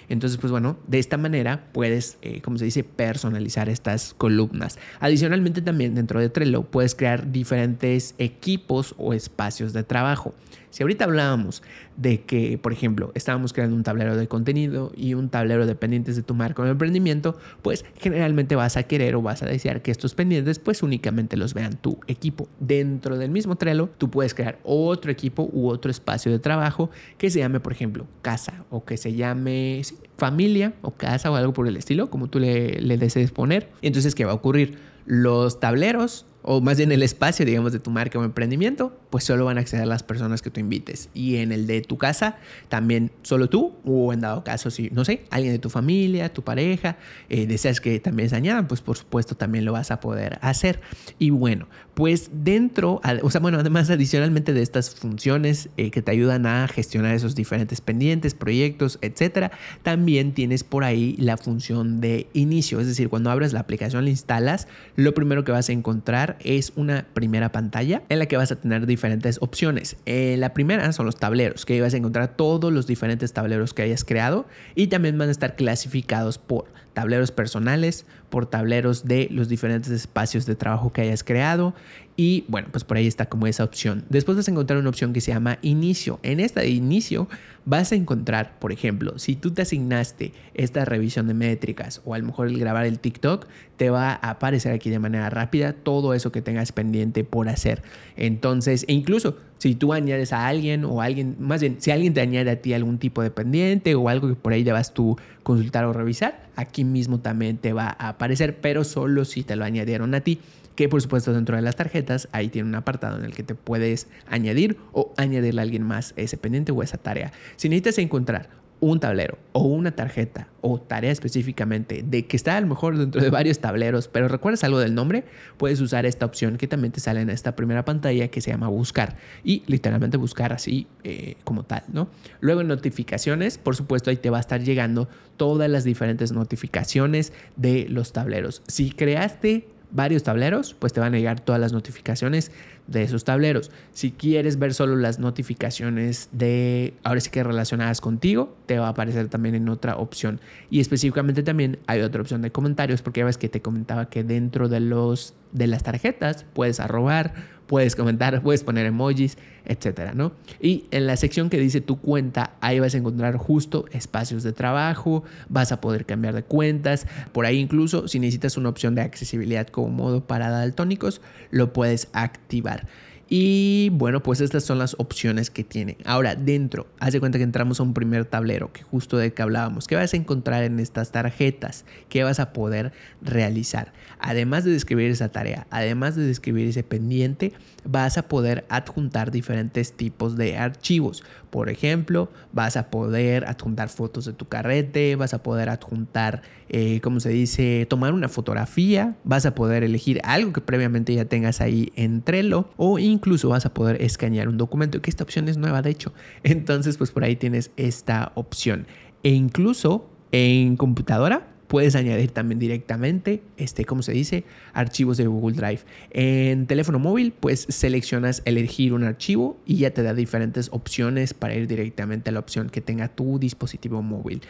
Entonces, 0.09 0.37
pues 0.37 0.51
bueno, 0.51 0.77
de 0.87 0.99
esta 0.99 1.17
manera 1.17 1.69
puedes, 1.71 2.17
eh, 2.21 2.41
como 2.41 2.57
se 2.57 2.65
dice, 2.65 2.83
personalizar 2.83 3.69
estas 3.69 4.13
columnas. 4.13 4.77
Adicionalmente 4.99 5.61
también 5.61 5.95
dentro 5.95 6.19
de 6.19 6.29
Trello 6.29 6.63
puedes 6.63 6.95
crear 6.95 7.31
diferentes 7.31 8.15
equipos 8.17 8.95
o 8.97 9.13
espacios 9.13 9.73
de 9.73 9.83
trabajo. 9.83 10.33
Si 10.71 10.83
ahorita 10.83 11.05
hablábamos 11.05 11.61
de 11.97 12.21
que, 12.21 12.57
por 12.57 12.73
ejemplo, 12.73 13.11
estábamos 13.13 13.53
creando 13.53 13.75
un 13.75 13.83
tablero 13.83 14.15
de 14.15 14.27
contenido 14.27 14.91
y 14.95 15.13
un 15.13 15.29
tablero 15.29 15.67
de 15.67 15.75
pendientes 15.75 16.15
de 16.15 16.23
tu 16.23 16.33
marca 16.33 16.63
o 16.63 16.65
emprendimiento, 16.65 17.37
pues 17.61 17.85
generalmente 17.99 18.55
vas 18.55 18.77
a 18.77 18.83
querer 18.83 19.15
o 19.15 19.21
vas 19.21 19.43
a 19.43 19.45
desear 19.45 19.81
que 19.81 19.91
estos 19.91 20.15
pendientes 20.15 20.59
pues 20.59 20.81
únicamente 20.81 21.37
los 21.37 21.53
vean 21.53 21.75
tu 21.75 21.99
equipo. 22.07 22.47
Dentro 22.59 23.17
del 23.17 23.31
mismo 23.31 23.57
Trello, 23.57 23.89
tú 23.97 24.09
puedes 24.09 24.33
crear 24.33 24.59
otro 24.63 25.11
equipo 25.11 25.49
u 25.51 25.67
otro 25.67 25.91
espacio 25.91 26.31
de 26.31 26.39
trabajo 26.39 26.89
que 27.17 27.29
se 27.29 27.39
llame, 27.39 27.59
por 27.59 27.73
ejemplo, 27.73 28.07
casa 28.21 28.63
o 28.69 28.85
que 28.85 28.97
se 28.97 29.13
llame 29.13 29.81
familia 30.17 30.73
o 30.81 30.91
casa 30.91 31.29
o 31.31 31.35
algo 31.35 31.51
por 31.53 31.67
el 31.67 31.75
estilo, 31.75 32.09
como 32.09 32.29
tú 32.29 32.39
le, 32.39 32.79
le 32.79 32.97
desees 32.97 33.31
poner. 33.31 33.69
Entonces, 33.81 34.15
¿qué 34.15 34.23
va 34.23 34.31
a 34.31 34.35
ocurrir? 34.35 34.77
Los 35.05 35.59
tableros 35.59 36.25
o 36.43 36.61
más 36.61 36.77
bien 36.77 36.91
el 36.91 37.03
espacio, 37.03 37.45
digamos, 37.45 37.71
de 37.71 37.79
tu 37.79 37.91
marca 37.91 38.17
o 38.19 38.23
emprendimiento, 38.23 38.97
pues 39.09 39.23
solo 39.23 39.45
van 39.45 39.57
a 39.57 39.61
acceder 39.61 39.87
las 39.87 40.03
personas 40.03 40.41
que 40.41 40.49
tú 40.49 40.59
invites. 40.59 41.09
Y 41.13 41.37
en 41.37 41.51
el 41.51 41.67
de 41.67 41.81
tu 41.81 41.97
casa, 41.97 42.37
también 42.69 43.11
solo 43.21 43.49
tú, 43.49 43.73
o 43.85 44.13
en 44.13 44.21
dado 44.21 44.43
caso, 44.43 44.71
si, 44.71 44.89
no 44.91 45.05
sé, 45.05 45.25
alguien 45.29 45.53
de 45.53 45.59
tu 45.59 45.69
familia, 45.69 46.33
tu 46.33 46.43
pareja, 46.43 46.97
eh, 47.29 47.45
deseas 47.45 47.81
que 47.81 47.99
también 47.99 48.29
se 48.29 48.35
añadan, 48.35 48.67
pues 48.67 48.81
por 48.81 48.97
supuesto 48.97 49.35
también 49.35 49.65
lo 49.65 49.73
vas 49.73 49.91
a 49.91 49.99
poder 49.99 50.39
hacer. 50.41 50.81
Y 51.19 51.29
bueno, 51.29 51.67
pues 51.93 52.29
dentro, 52.33 53.01
o 53.21 53.29
sea, 53.29 53.41
bueno, 53.41 53.59
además 53.59 53.89
adicionalmente 53.89 54.53
de 54.53 54.61
estas 54.61 54.95
funciones 54.95 55.69
eh, 55.77 55.91
que 55.91 56.01
te 56.01 56.11
ayudan 56.11 56.45
a 56.45 56.67
gestionar 56.67 57.13
esos 57.13 57.35
diferentes 57.35 57.81
pendientes, 57.81 58.33
proyectos, 58.33 58.97
etcétera, 59.01 59.51
también 59.83 60.33
tienes 60.33 60.63
por 60.63 60.83
ahí 60.83 61.15
la 61.19 61.37
función 61.37 62.01
de 62.01 62.27
inicio. 62.33 62.79
Es 62.79 62.87
decir, 62.87 63.09
cuando 63.09 63.29
abres 63.29 63.53
la 63.53 63.59
aplicación, 63.59 64.05
la 64.05 64.09
instalas, 64.09 64.67
lo 64.95 65.13
primero 65.13 65.43
que 65.43 65.51
vas 65.51 65.69
a 65.69 65.73
encontrar 65.73 66.30
es 66.39 66.73
una 66.75 67.05
primera 67.13 67.51
pantalla 67.51 68.03
en 68.09 68.19
la 68.19 68.25
que 68.25 68.37
vas 68.37 68.51
a 68.51 68.55
tener 68.55 68.85
diferentes 68.85 69.37
opciones. 69.41 69.97
Eh, 70.05 70.35
la 70.37 70.53
primera 70.53 70.91
son 70.93 71.05
los 71.05 71.17
tableros, 71.17 71.65
que 71.65 71.79
vas 71.81 71.93
a 71.93 71.97
encontrar 71.97 72.35
todos 72.35 72.71
los 72.71 72.87
diferentes 72.87 73.33
tableros 73.33 73.73
que 73.73 73.81
hayas 73.81 74.03
creado 74.03 74.45
y 74.75 74.87
también 74.87 75.17
van 75.17 75.29
a 75.29 75.31
estar 75.31 75.55
clasificados 75.55 76.37
por 76.37 76.65
tableros 76.93 77.31
personales, 77.31 78.05
por 78.29 78.45
tableros 78.45 79.05
de 79.05 79.27
los 79.31 79.47
diferentes 79.47 79.91
espacios 79.91 80.45
de 80.45 80.55
trabajo 80.55 80.91
que 80.91 81.01
hayas 81.01 81.23
creado 81.23 81.73
y 82.17 82.43
bueno, 82.47 82.67
pues 82.71 82.83
por 82.83 82.97
ahí 82.97 83.07
está 83.07 83.27
como 83.27 83.47
esa 83.47 83.63
opción. 83.63 84.03
Después 84.09 84.37
vas 84.37 84.47
a 84.47 84.51
encontrar 84.51 84.79
una 84.79 84.89
opción 84.89 85.13
que 85.13 85.21
se 85.21 85.31
llama 85.31 85.57
inicio. 85.61 86.19
En 86.23 86.39
esta 86.39 86.61
de 86.61 86.69
inicio 86.69 87.27
vas 87.65 87.91
a 87.91 87.95
encontrar, 87.95 88.57
por 88.59 88.71
ejemplo, 88.71 89.17
si 89.19 89.35
tú 89.35 89.51
te 89.51 89.61
asignaste 89.61 90.33
esta 90.53 90.85
revisión 90.85 91.27
de 91.27 91.33
métricas 91.33 92.01
o 92.05 92.13
a 92.13 92.17
lo 92.17 92.25
mejor 92.25 92.47
el 92.47 92.57
grabar 92.57 92.85
el 92.85 92.99
TikTok, 92.99 93.47
te 93.77 93.89
va 93.89 94.11
a 94.11 94.31
aparecer 94.31 94.73
aquí 94.73 94.89
de 94.89 94.99
manera 94.99 95.29
rápida 95.29 95.73
todo 95.73 96.13
eso 96.13 96.31
que 96.31 96.41
tengas 96.41 96.71
pendiente 96.71 97.23
por 97.23 97.49
hacer. 97.49 97.81
Entonces, 98.15 98.85
e 98.87 98.93
incluso 98.93 99.37
si 99.57 99.75
tú 99.75 99.93
añades 99.93 100.33
a 100.33 100.47
alguien 100.47 100.85
o 100.85 101.01
alguien, 101.01 101.35
más 101.39 101.61
bien, 101.61 101.77
si 101.79 101.91
alguien 101.91 102.13
te 102.13 102.21
añade 102.21 102.49
a 102.49 102.55
ti 102.61 102.73
algún 102.73 102.97
tipo 102.97 103.21
de 103.21 103.29
pendiente 103.29 103.93
o 103.95 104.09
algo 104.09 104.27
que 104.27 104.35
por 104.35 104.53
ahí 104.53 104.63
debas 104.63 104.93
tú 104.93 105.17
consultar 105.43 105.85
o 105.85 105.93
revisar, 105.93 106.49
aquí 106.55 106.83
mismo 106.83 107.19
también 107.19 107.57
te 107.57 107.73
va 107.73 107.95
a 107.97 108.09
aparecer, 108.09 108.59
pero 108.59 108.83
solo 108.83 109.25
si 109.25 109.43
te 109.43 109.55
lo 109.55 109.65
añadieron 109.65 110.15
a 110.15 110.21
ti 110.21 110.39
que 110.75 110.89
por 110.89 111.01
supuesto 111.01 111.33
dentro 111.33 111.55
de 111.55 111.61
las 111.61 111.75
tarjetas 111.75 112.27
ahí 112.31 112.49
tiene 112.49 112.69
un 112.69 112.75
apartado 112.75 113.19
en 113.19 113.25
el 113.25 113.33
que 113.33 113.43
te 113.43 113.55
puedes 113.55 114.07
añadir 114.27 114.77
o 114.93 115.13
añadirle 115.17 115.61
a 115.61 115.63
alguien 115.63 115.83
más 115.83 116.13
ese 116.15 116.37
pendiente 116.37 116.71
o 116.71 116.81
esa 116.81 116.97
tarea. 116.97 117.31
Si 117.55 117.69
necesitas 117.69 117.97
encontrar 117.97 118.61
un 118.81 118.99
tablero 118.99 119.37
o 119.53 119.61
una 119.61 119.91
tarjeta 119.91 120.47
o 120.59 120.81
tarea 120.81 121.11
específicamente 121.11 122.03
de 122.03 122.25
que 122.25 122.35
está 122.35 122.57
a 122.57 122.61
lo 122.61 122.67
mejor 122.67 122.97
dentro 122.97 123.21
de 123.21 123.29
varios 123.29 123.59
tableros, 123.59 124.07
pero 124.07 124.27
recuerdas 124.27 124.63
algo 124.63 124.79
del 124.79 124.95
nombre, 124.95 125.23
puedes 125.57 125.79
usar 125.81 126.07
esta 126.07 126.25
opción 126.25 126.57
que 126.57 126.67
también 126.67 126.91
te 126.91 126.99
sale 126.99 127.21
en 127.21 127.29
esta 127.29 127.55
primera 127.55 127.85
pantalla 127.85 128.27
que 128.29 128.41
se 128.41 128.49
llama 128.49 128.67
buscar 128.67 129.17
y 129.43 129.61
literalmente 129.67 130.17
buscar 130.17 130.51
así 130.51 130.87
eh, 131.03 131.35
como 131.43 131.63
tal, 131.63 131.83
¿no? 131.93 132.09
Luego 132.39 132.61
en 132.61 132.67
notificaciones, 132.67 133.59
por 133.59 133.75
supuesto 133.75 134.09
ahí 134.09 134.17
te 134.17 134.31
va 134.31 134.37
a 134.37 134.41
estar 134.41 134.61
llegando 134.61 135.07
todas 135.37 135.69
las 135.69 135.83
diferentes 135.83 136.31
notificaciones 136.31 137.33
de 137.55 137.85
los 137.87 138.13
tableros. 138.13 138.63
Si 138.67 138.89
creaste 138.89 139.67
varios 139.91 140.23
tableros, 140.23 140.73
pues 140.73 140.93
te 140.93 140.99
van 140.99 141.13
a 141.13 141.17
llegar 141.17 141.39
todas 141.39 141.59
las 141.59 141.73
notificaciones 141.73 142.51
de 142.87 143.03
esos 143.03 143.23
tableros. 143.23 143.71
Si 143.91 144.11
quieres 144.11 144.59
ver 144.59 144.73
solo 144.73 144.95
las 144.95 145.19
notificaciones 145.19 146.29
de, 146.31 146.93
ahora 147.03 147.19
sí 147.19 147.29
que 147.29 147.43
relacionadas 147.43 148.01
contigo, 148.01 148.55
te 148.65 148.79
va 148.79 148.87
a 148.87 148.89
aparecer 148.89 149.27
también 149.29 149.55
en 149.55 149.69
otra 149.69 149.97
opción. 149.97 150.39
Y 150.69 150.79
específicamente 150.79 151.43
también 151.43 151.79
hay 151.87 152.01
otra 152.01 152.21
opción 152.21 152.41
de 152.41 152.51
comentarios, 152.51 153.01
porque 153.01 153.19
ya 153.21 153.25
ves 153.25 153.37
que 153.37 153.49
te 153.49 153.61
comentaba 153.61 154.09
que 154.09 154.23
dentro 154.23 154.69
de, 154.69 154.79
los, 154.79 155.33
de 155.51 155.67
las 155.67 155.83
tarjetas 155.83 156.45
puedes 156.53 156.79
arrobar, 156.79 157.33
puedes 157.71 157.95
comentar, 157.95 158.41
puedes 158.43 158.65
poner 158.65 158.85
emojis, 158.85 159.37
etcétera, 159.63 160.11
¿no? 160.13 160.33
Y 160.59 160.83
en 160.91 161.07
la 161.07 161.15
sección 161.15 161.49
que 161.49 161.57
dice 161.57 161.79
tu 161.79 162.01
cuenta, 162.01 162.51
ahí 162.59 162.81
vas 162.81 162.95
a 162.95 162.97
encontrar 162.97 163.37
justo 163.37 163.85
espacios 163.93 164.43
de 164.43 164.51
trabajo, 164.51 165.23
vas 165.47 165.71
a 165.71 165.79
poder 165.79 166.05
cambiar 166.05 166.35
de 166.35 166.43
cuentas, 166.43 167.07
por 167.31 167.45
ahí 167.45 167.59
incluso 167.59 168.09
si 168.09 168.19
necesitas 168.19 168.57
una 168.57 168.67
opción 168.67 168.93
de 168.93 169.03
accesibilidad 169.03 169.67
como 169.67 169.87
modo 169.87 170.19
para 170.19 170.49
daltónicos, 170.49 171.21
lo 171.49 171.71
puedes 171.71 172.09
activar. 172.11 172.87
Y 173.33 173.87
bueno, 173.91 174.21
pues 174.21 174.41
estas 174.41 174.65
son 174.65 174.77
las 174.77 174.93
opciones 174.99 175.49
que 175.49 175.63
tiene. 175.63 175.95
Ahora, 176.03 176.35
dentro, 176.35 176.87
haz 176.99 177.13
de 177.13 177.21
cuenta 177.21 177.37
que 177.37 177.45
entramos 177.45 177.79
a 177.79 177.83
un 177.83 177.93
primer 177.93 178.25
tablero, 178.25 178.73
que 178.73 178.83
justo 178.83 179.15
de 179.15 179.33
que 179.33 179.41
hablábamos. 179.41 179.87
¿Qué 179.87 179.95
vas 179.95 180.13
a 180.13 180.17
encontrar 180.17 180.65
en 180.65 180.81
estas 180.81 181.13
tarjetas? 181.13 181.85
¿Qué 182.09 182.25
vas 182.25 182.41
a 182.41 182.51
poder 182.51 182.91
realizar? 183.21 183.93
Además 184.19 184.65
de 184.65 184.71
describir 184.71 185.09
esa 185.09 185.29
tarea, 185.29 185.65
además 185.69 186.17
de 186.17 186.25
describir 186.25 186.67
ese 186.67 186.83
pendiente, 186.83 187.53
vas 187.83 188.17
a 188.17 188.23
poder 188.27 188.65
adjuntar 188.69 189.31
diferentes 189.31 189.93
tipos 189.93 190.35
de 190.35 190.57
archivos. 190.57 191.23
Por 191.49 191.69
ejemplo, 191.69 192.29
vas 192.53 192.77
a 192.77 192.89
poder 192.89 193.45
adjuntar 193.45 193.89
fotos 193.89 194.25
de 194.25 194.33
tu 194.33 194.47
carrete, 194.47 195.15
vas 195.15 195.33
a 195.33 195.43
poder 195.43 195.69
adjuntar, 195.69 196.41
eh, 196.69 197.01
¿cómo 197.01 197.19
se 197.19 197.29
dice?, 197.29 197.85
tomar 197.89 198.13
una 198.13 198.29
fotografía, 198.29 199.15
vas 199.23 199.45
a 199.45 199.55
poder 199.55 199.83
elegir 199.83 200.21
algo 200.23 200.53
que 200.53 200.61
previamente 200.61 201.13
ya 201.13 201.25
tengas 201.25 201.61
ahí 201.61 201.91
en 201.95 202.21
Trello 202.21 202.69
o 202.77 202.99
incluso 202.99 203.49
vas 203.49 203.65
a 203.65 203.73
poder 203.73 204.01
escanear 204.01 204.47
un 204.47 204.57
documento, 204.57 205.01
que 205.01 205.09
esta 205.09 205.23
opción 205.23 205.47
es 205.49 205.57
nueva 205.57 205.81
de 205.81 205.89
hecho. 205.89 206.13
Entonces, 206.43 206.97
pues 206.97 207.11
por 207.11 207.23
ahí 207.23 207.35
tienes 207.35 207.71
esta 207.77 208.31
opción. 208.35 208.87
E 209.23 209.31
incluso 209.31 210.09
en 210.31 210.77
computadora 210.77 211.50
Puedes 211.71 211.95
añadir 211.95 212.31
también 212.31 212.59
directamente, 212.59 213.41
este, 213.55 213.85
¿cómo 213.85 214.01
se 214.01 214.11
dice? 214.11 214.43
Archivos 214.73 215.15
de 215.15 215.25
Google 215.25 215.55
Drive. 215.55 215.79
En 216.09 216.67
teléfono 216.67 216.99
móvil, 216.99 217.31
pues 217.31 217.65
seleccionas 217.69 218.41
elegir 218.43 218.91
un 218.91 219.05
archivo 219.05 219.57
y 219.65 219.77
ya 219.77 219.91
te 219.91 220.03
da 220.03 220.13
diferentes 220.13 220.67
opciones 220.73 221.33
para 221.33 221.55
ir 221.55 221.69
directamente 221.69 222.29
a 222.29 222.33
la 222.33 222.39
opción 222.39 222.69
que 222.69 222.81
tenga 222.81 223.07
tu 223.07 223.39
dispositivo 223.39 224.01
móvil. 224.01 224.41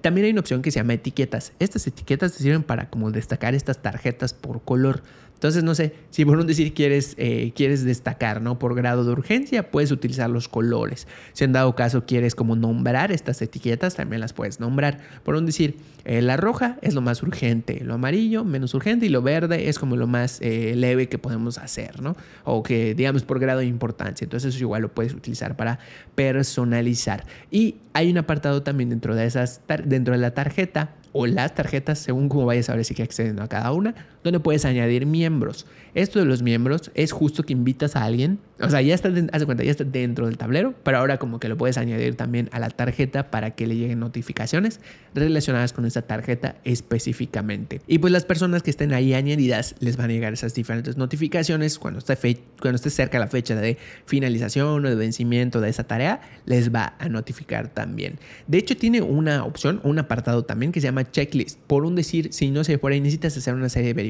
También 0.00 0.24
hay 0.24 0.30
una 0.30 0.40
opción 0.40 0.62
que 0.62 0.70
se 0.70 0.78
llama 0.78 0.94
etiquetas. 0.94 1.52
Estas 1.58 1.86
etiquetas 1.86 2.32
te 2.32 2.44
sirven 2.44 2.62
para 2.62 2.88
como 2.88 3.10
destacar 3.10 3.54
estas 3.54 3.82
tarjetas 3.82 4.32
por 4.32 4.62
color. 4.62 5.02
Entonces, 5.40 5.64
no 5.64 5.74
sé, 5.74 5.94
si 6.10 6.26
por 6.26 6.38
un 6.38 6.46
decir 6.46 6.74
quieres, 6.74 7.14
eh, 7.16 7.52
quieres 7.56 7.82
destacar, 7.82 8.42
¿no? 8.42 8.58
Por 8.58 8.74
grado 8.74 9.06
de 9.06 9.12
urgencia, 9.12 9.70
puedes 9.70 9.90
utilizar 9.90 10.28
los 10.28 10.48
colores. 10.48 11.08
Si 11.32 11.44
en 11.44 11.52
dado 11.54 11.74
caso 11.74 12.04
quieres 12.04 12.34
como 12.34 12.56
nombrar 12.56 13.10
estas 13.10 13.40
etiquetas, 13.40 13.94
también 13.94 14.20
las 14.20 14.34
puedes 14.34 14.60
nombrar. 14.60 14.98
Por 15.24 15.36
un 15.36 15.46
decir, 15.46 15.76
eh, 16.04 16.20
la 16.20 16.36
roja 16.36 16.76
es 16.82 16.92
lo 16.92 17.00
más 17.00 17.22
urgente, 17.22 17.80
lo 17.82 17.94
amarillo 17.94 18.44
menos 18.44 18.74
urgente 18.74 19.06
y 19.06 19.08
lo 19.08 19.22
verde 19.22 19.70
es 19.70 19.78
como 19.78 19.96
lo 19.96 20.06
más 20.06 20.42
eh, 20.42 20.74
leve 20.76 21.08
que 21.08 21.16
podemos 21.16 21.56
hacer, 21.56 22.02
¿no? 22.02 22.16
O 22.44 22.62
que 22.62 22.94
digamos 22.94 23.22
por 23.22 23.38
grado 23.38 23.60
de 23.60 23.66
importancia. 23.66 24.26
Entonces 24.26 24.54
eso 24.54 24.62
igual 24.62 24.82
lo 24.82 24.92
puedes 24.92 25.14
utilizar 25.14 25.56
para 25.56 25.78
personalizar. 26.14 27.24
Y 27.50 27.76
hay 27.94 28.10
un 28.10 28.18
apartado 28.18 28.62
también 28.62 28.90
dentro 28.90 29.14
de 29.14 29.24
esas, 29.24 29.62
dentro 29.86 30.12
de 30.12 30.20
la 30.20 30.34
tarjeta 30.34 30.96
o 31.12 31.26
las 31.26 31.54
tarjetas, 31.54 31.98
según 31.98 32.28
cómo 32.28 32.46
vayas 32.46 32.68
a 32.68 32.74
ver 32.74 32.84
si 32.84 32.94
que 32.94 33.02
accediendo 33.02 33.42
a 33.42 33.48
cada 33.48 33.72
una, 33.72 33.94
donde 34.22 34.40
puedes 34.40 34.64
añadir 34.64 35.06
miembros. 35.06 35.66
Esto 35.94 36.18
de 36.18 36.24
los 36.24 36.42
miembros 36.42 36.90
es 36.94 37.12
justo 37.12 37.42
que 37.42 37.52
invitas 37.52 37.96
a 37.96 38.04
alguien, 38.04 38.38
o 38.60 38.68
sea, 38.68 38.80
ya 38.80 38.94
está, 38.94 39.10
cuenta, 39.44 39.64
ya 39.64 39.70
está 39.70 39.84
dentro 39.84 40.26
del 40.26 40.36
tablero, 40.36 40.74
pero 40.84 40.98
ahora 40.98 41.18
como 41.18 41.40
que 41.40 41.48
lo 41.48 41.56
puedes 41.56 41.78
añadir 41.78 42.14
también 42.14 42.48
a 42.52 42.60
la 42.60 42.70
tarjeta 42.70 43.30
para 43.30 43.52
que 43.52 43.66
le 43.66 43.76
lleguen 43.76 43.98
notificaciones 43.98 44.80
relacionadas 45.14 45.72
con 45.72 45.86
esa 45.86 46.02
tarjeta 46.02 46.56
específicamente. 46.64 47.80
Y 47.86 47.98
pues 47.98 48.12
las 48.12 48.24
personas 48.24 48.62
que 48.62 48.70
estén 48.70 48.92
ahí 48.92 49.14
añadidas 49.14 49.74
les 49.80 49.96
van 49.96 50.10
a 50.10 50.12
llegar 50.12 50.32
esas 50.32 50.54
diferentes 50.54 50.96
notificaciones 50.96 51.78
cuando 51.78 51.98
esté, 51.98 52.90
cerca 52.90 53.18
la 53.18 53.26
fecha 53.26 53.56
de 53.56 53.78
finalización 54.04 54.84
o 54.84 54.88
de 54.88 54.94
vencimiento 54.94 55.60
de 55.60 55.70
esa 55.70 55.84
tarea, 55.84 56.20
les 56.44 56.72
va 56.72 56.94
a 56.98 57.08
notificar 57.08 57.68
también. 57.68 58.18
De 58.46 58.58
hecho, 58.58 58.76
tiene 58.76 59.00
una 59.02 59.44
opción, 59.44 59.80
un 59.82 59.98
apartado 59.98 60.44
también 60.44 60.72
que 60.72 60.80
se 60.80 60.86
llama 60.86 61.10
checklist. 61.10 61.58
Por 61.66 61.84
un 61.84 61.94
decir, 61.94 62.32
si 62.32 62.50
no 62.50 62.62
sé, 62.64 62.78
por 62.78 62.92
ahí 62.92 63.00
necesitas 63.00 63.36
hacer 63.36 63.54
una 63.54 63.68
serie 63.68 63.88
de 63.88 63.94
verificaciones, 63.94 64.09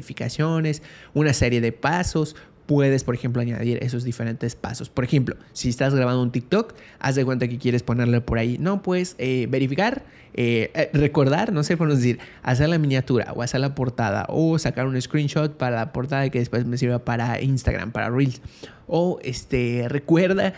una 1.15 1.33
serie 1.33 1.61
de 1.61 1.73
pasos, 1.73 2.37
puedes, 2.71 3.03
por 3.03 3.17
ejemplo, 3.17 3.43
añadir 3.43 3.83
esos 3.83 4.05
diferentes 4.05 4.55
pasos. 4.55 4.91
Por 4.91 5.03
ejemplo, 5.03 5.35
si 5.53 5.69
estás 5.69 5.93
grabando 5.93 6.23
un 6.23 6.31
TikTok, 6.31 6.75
haz 7.01 7.17
de 7.17 7.25
cuenta 7.25 7.49
que 7.49 7.59
quieres 7.59 7.83
ponerle 7.83 8.21
por 8.21 8.39
ahí, 8.39 8.59
no, 8.61 8.81
pues 8.81 9.17
eh, 9.19 9.49
verificar, 9.51 10.05
eh, 10.35 10.71
eh, 10.75 10.89
recordar, 10.93 11.53
no 11.53 11.65
sé 11.65 11.77
por 11.77 11.93
decir, 11.93 12.21
hacer 12.45 12.69
la 12.69 12.79
miniatura 12.79 13.33
o 13.35 13.43
hacer 13.43 13.61
la 13.61 13.75
portada 13.75 14.25
o 14.29 14.57
sacar 14.61 14.87
un 14.87 15.03
screenshot 15.03 15.57
para 15.57 15.79
la 15.79 15.93
portada 15.93 16.31
que 16.31 16.39
después 16.39 16.65
me 16.65 16.79
sirva 16.79 17.01
para 17.01 17.41
Instagram, 17.41 17.91
para 17.91 18.09
Reels. 18.09 18.41
O 18.87 19.19
este, 19.23 19.87
recuerda 19.89 20.53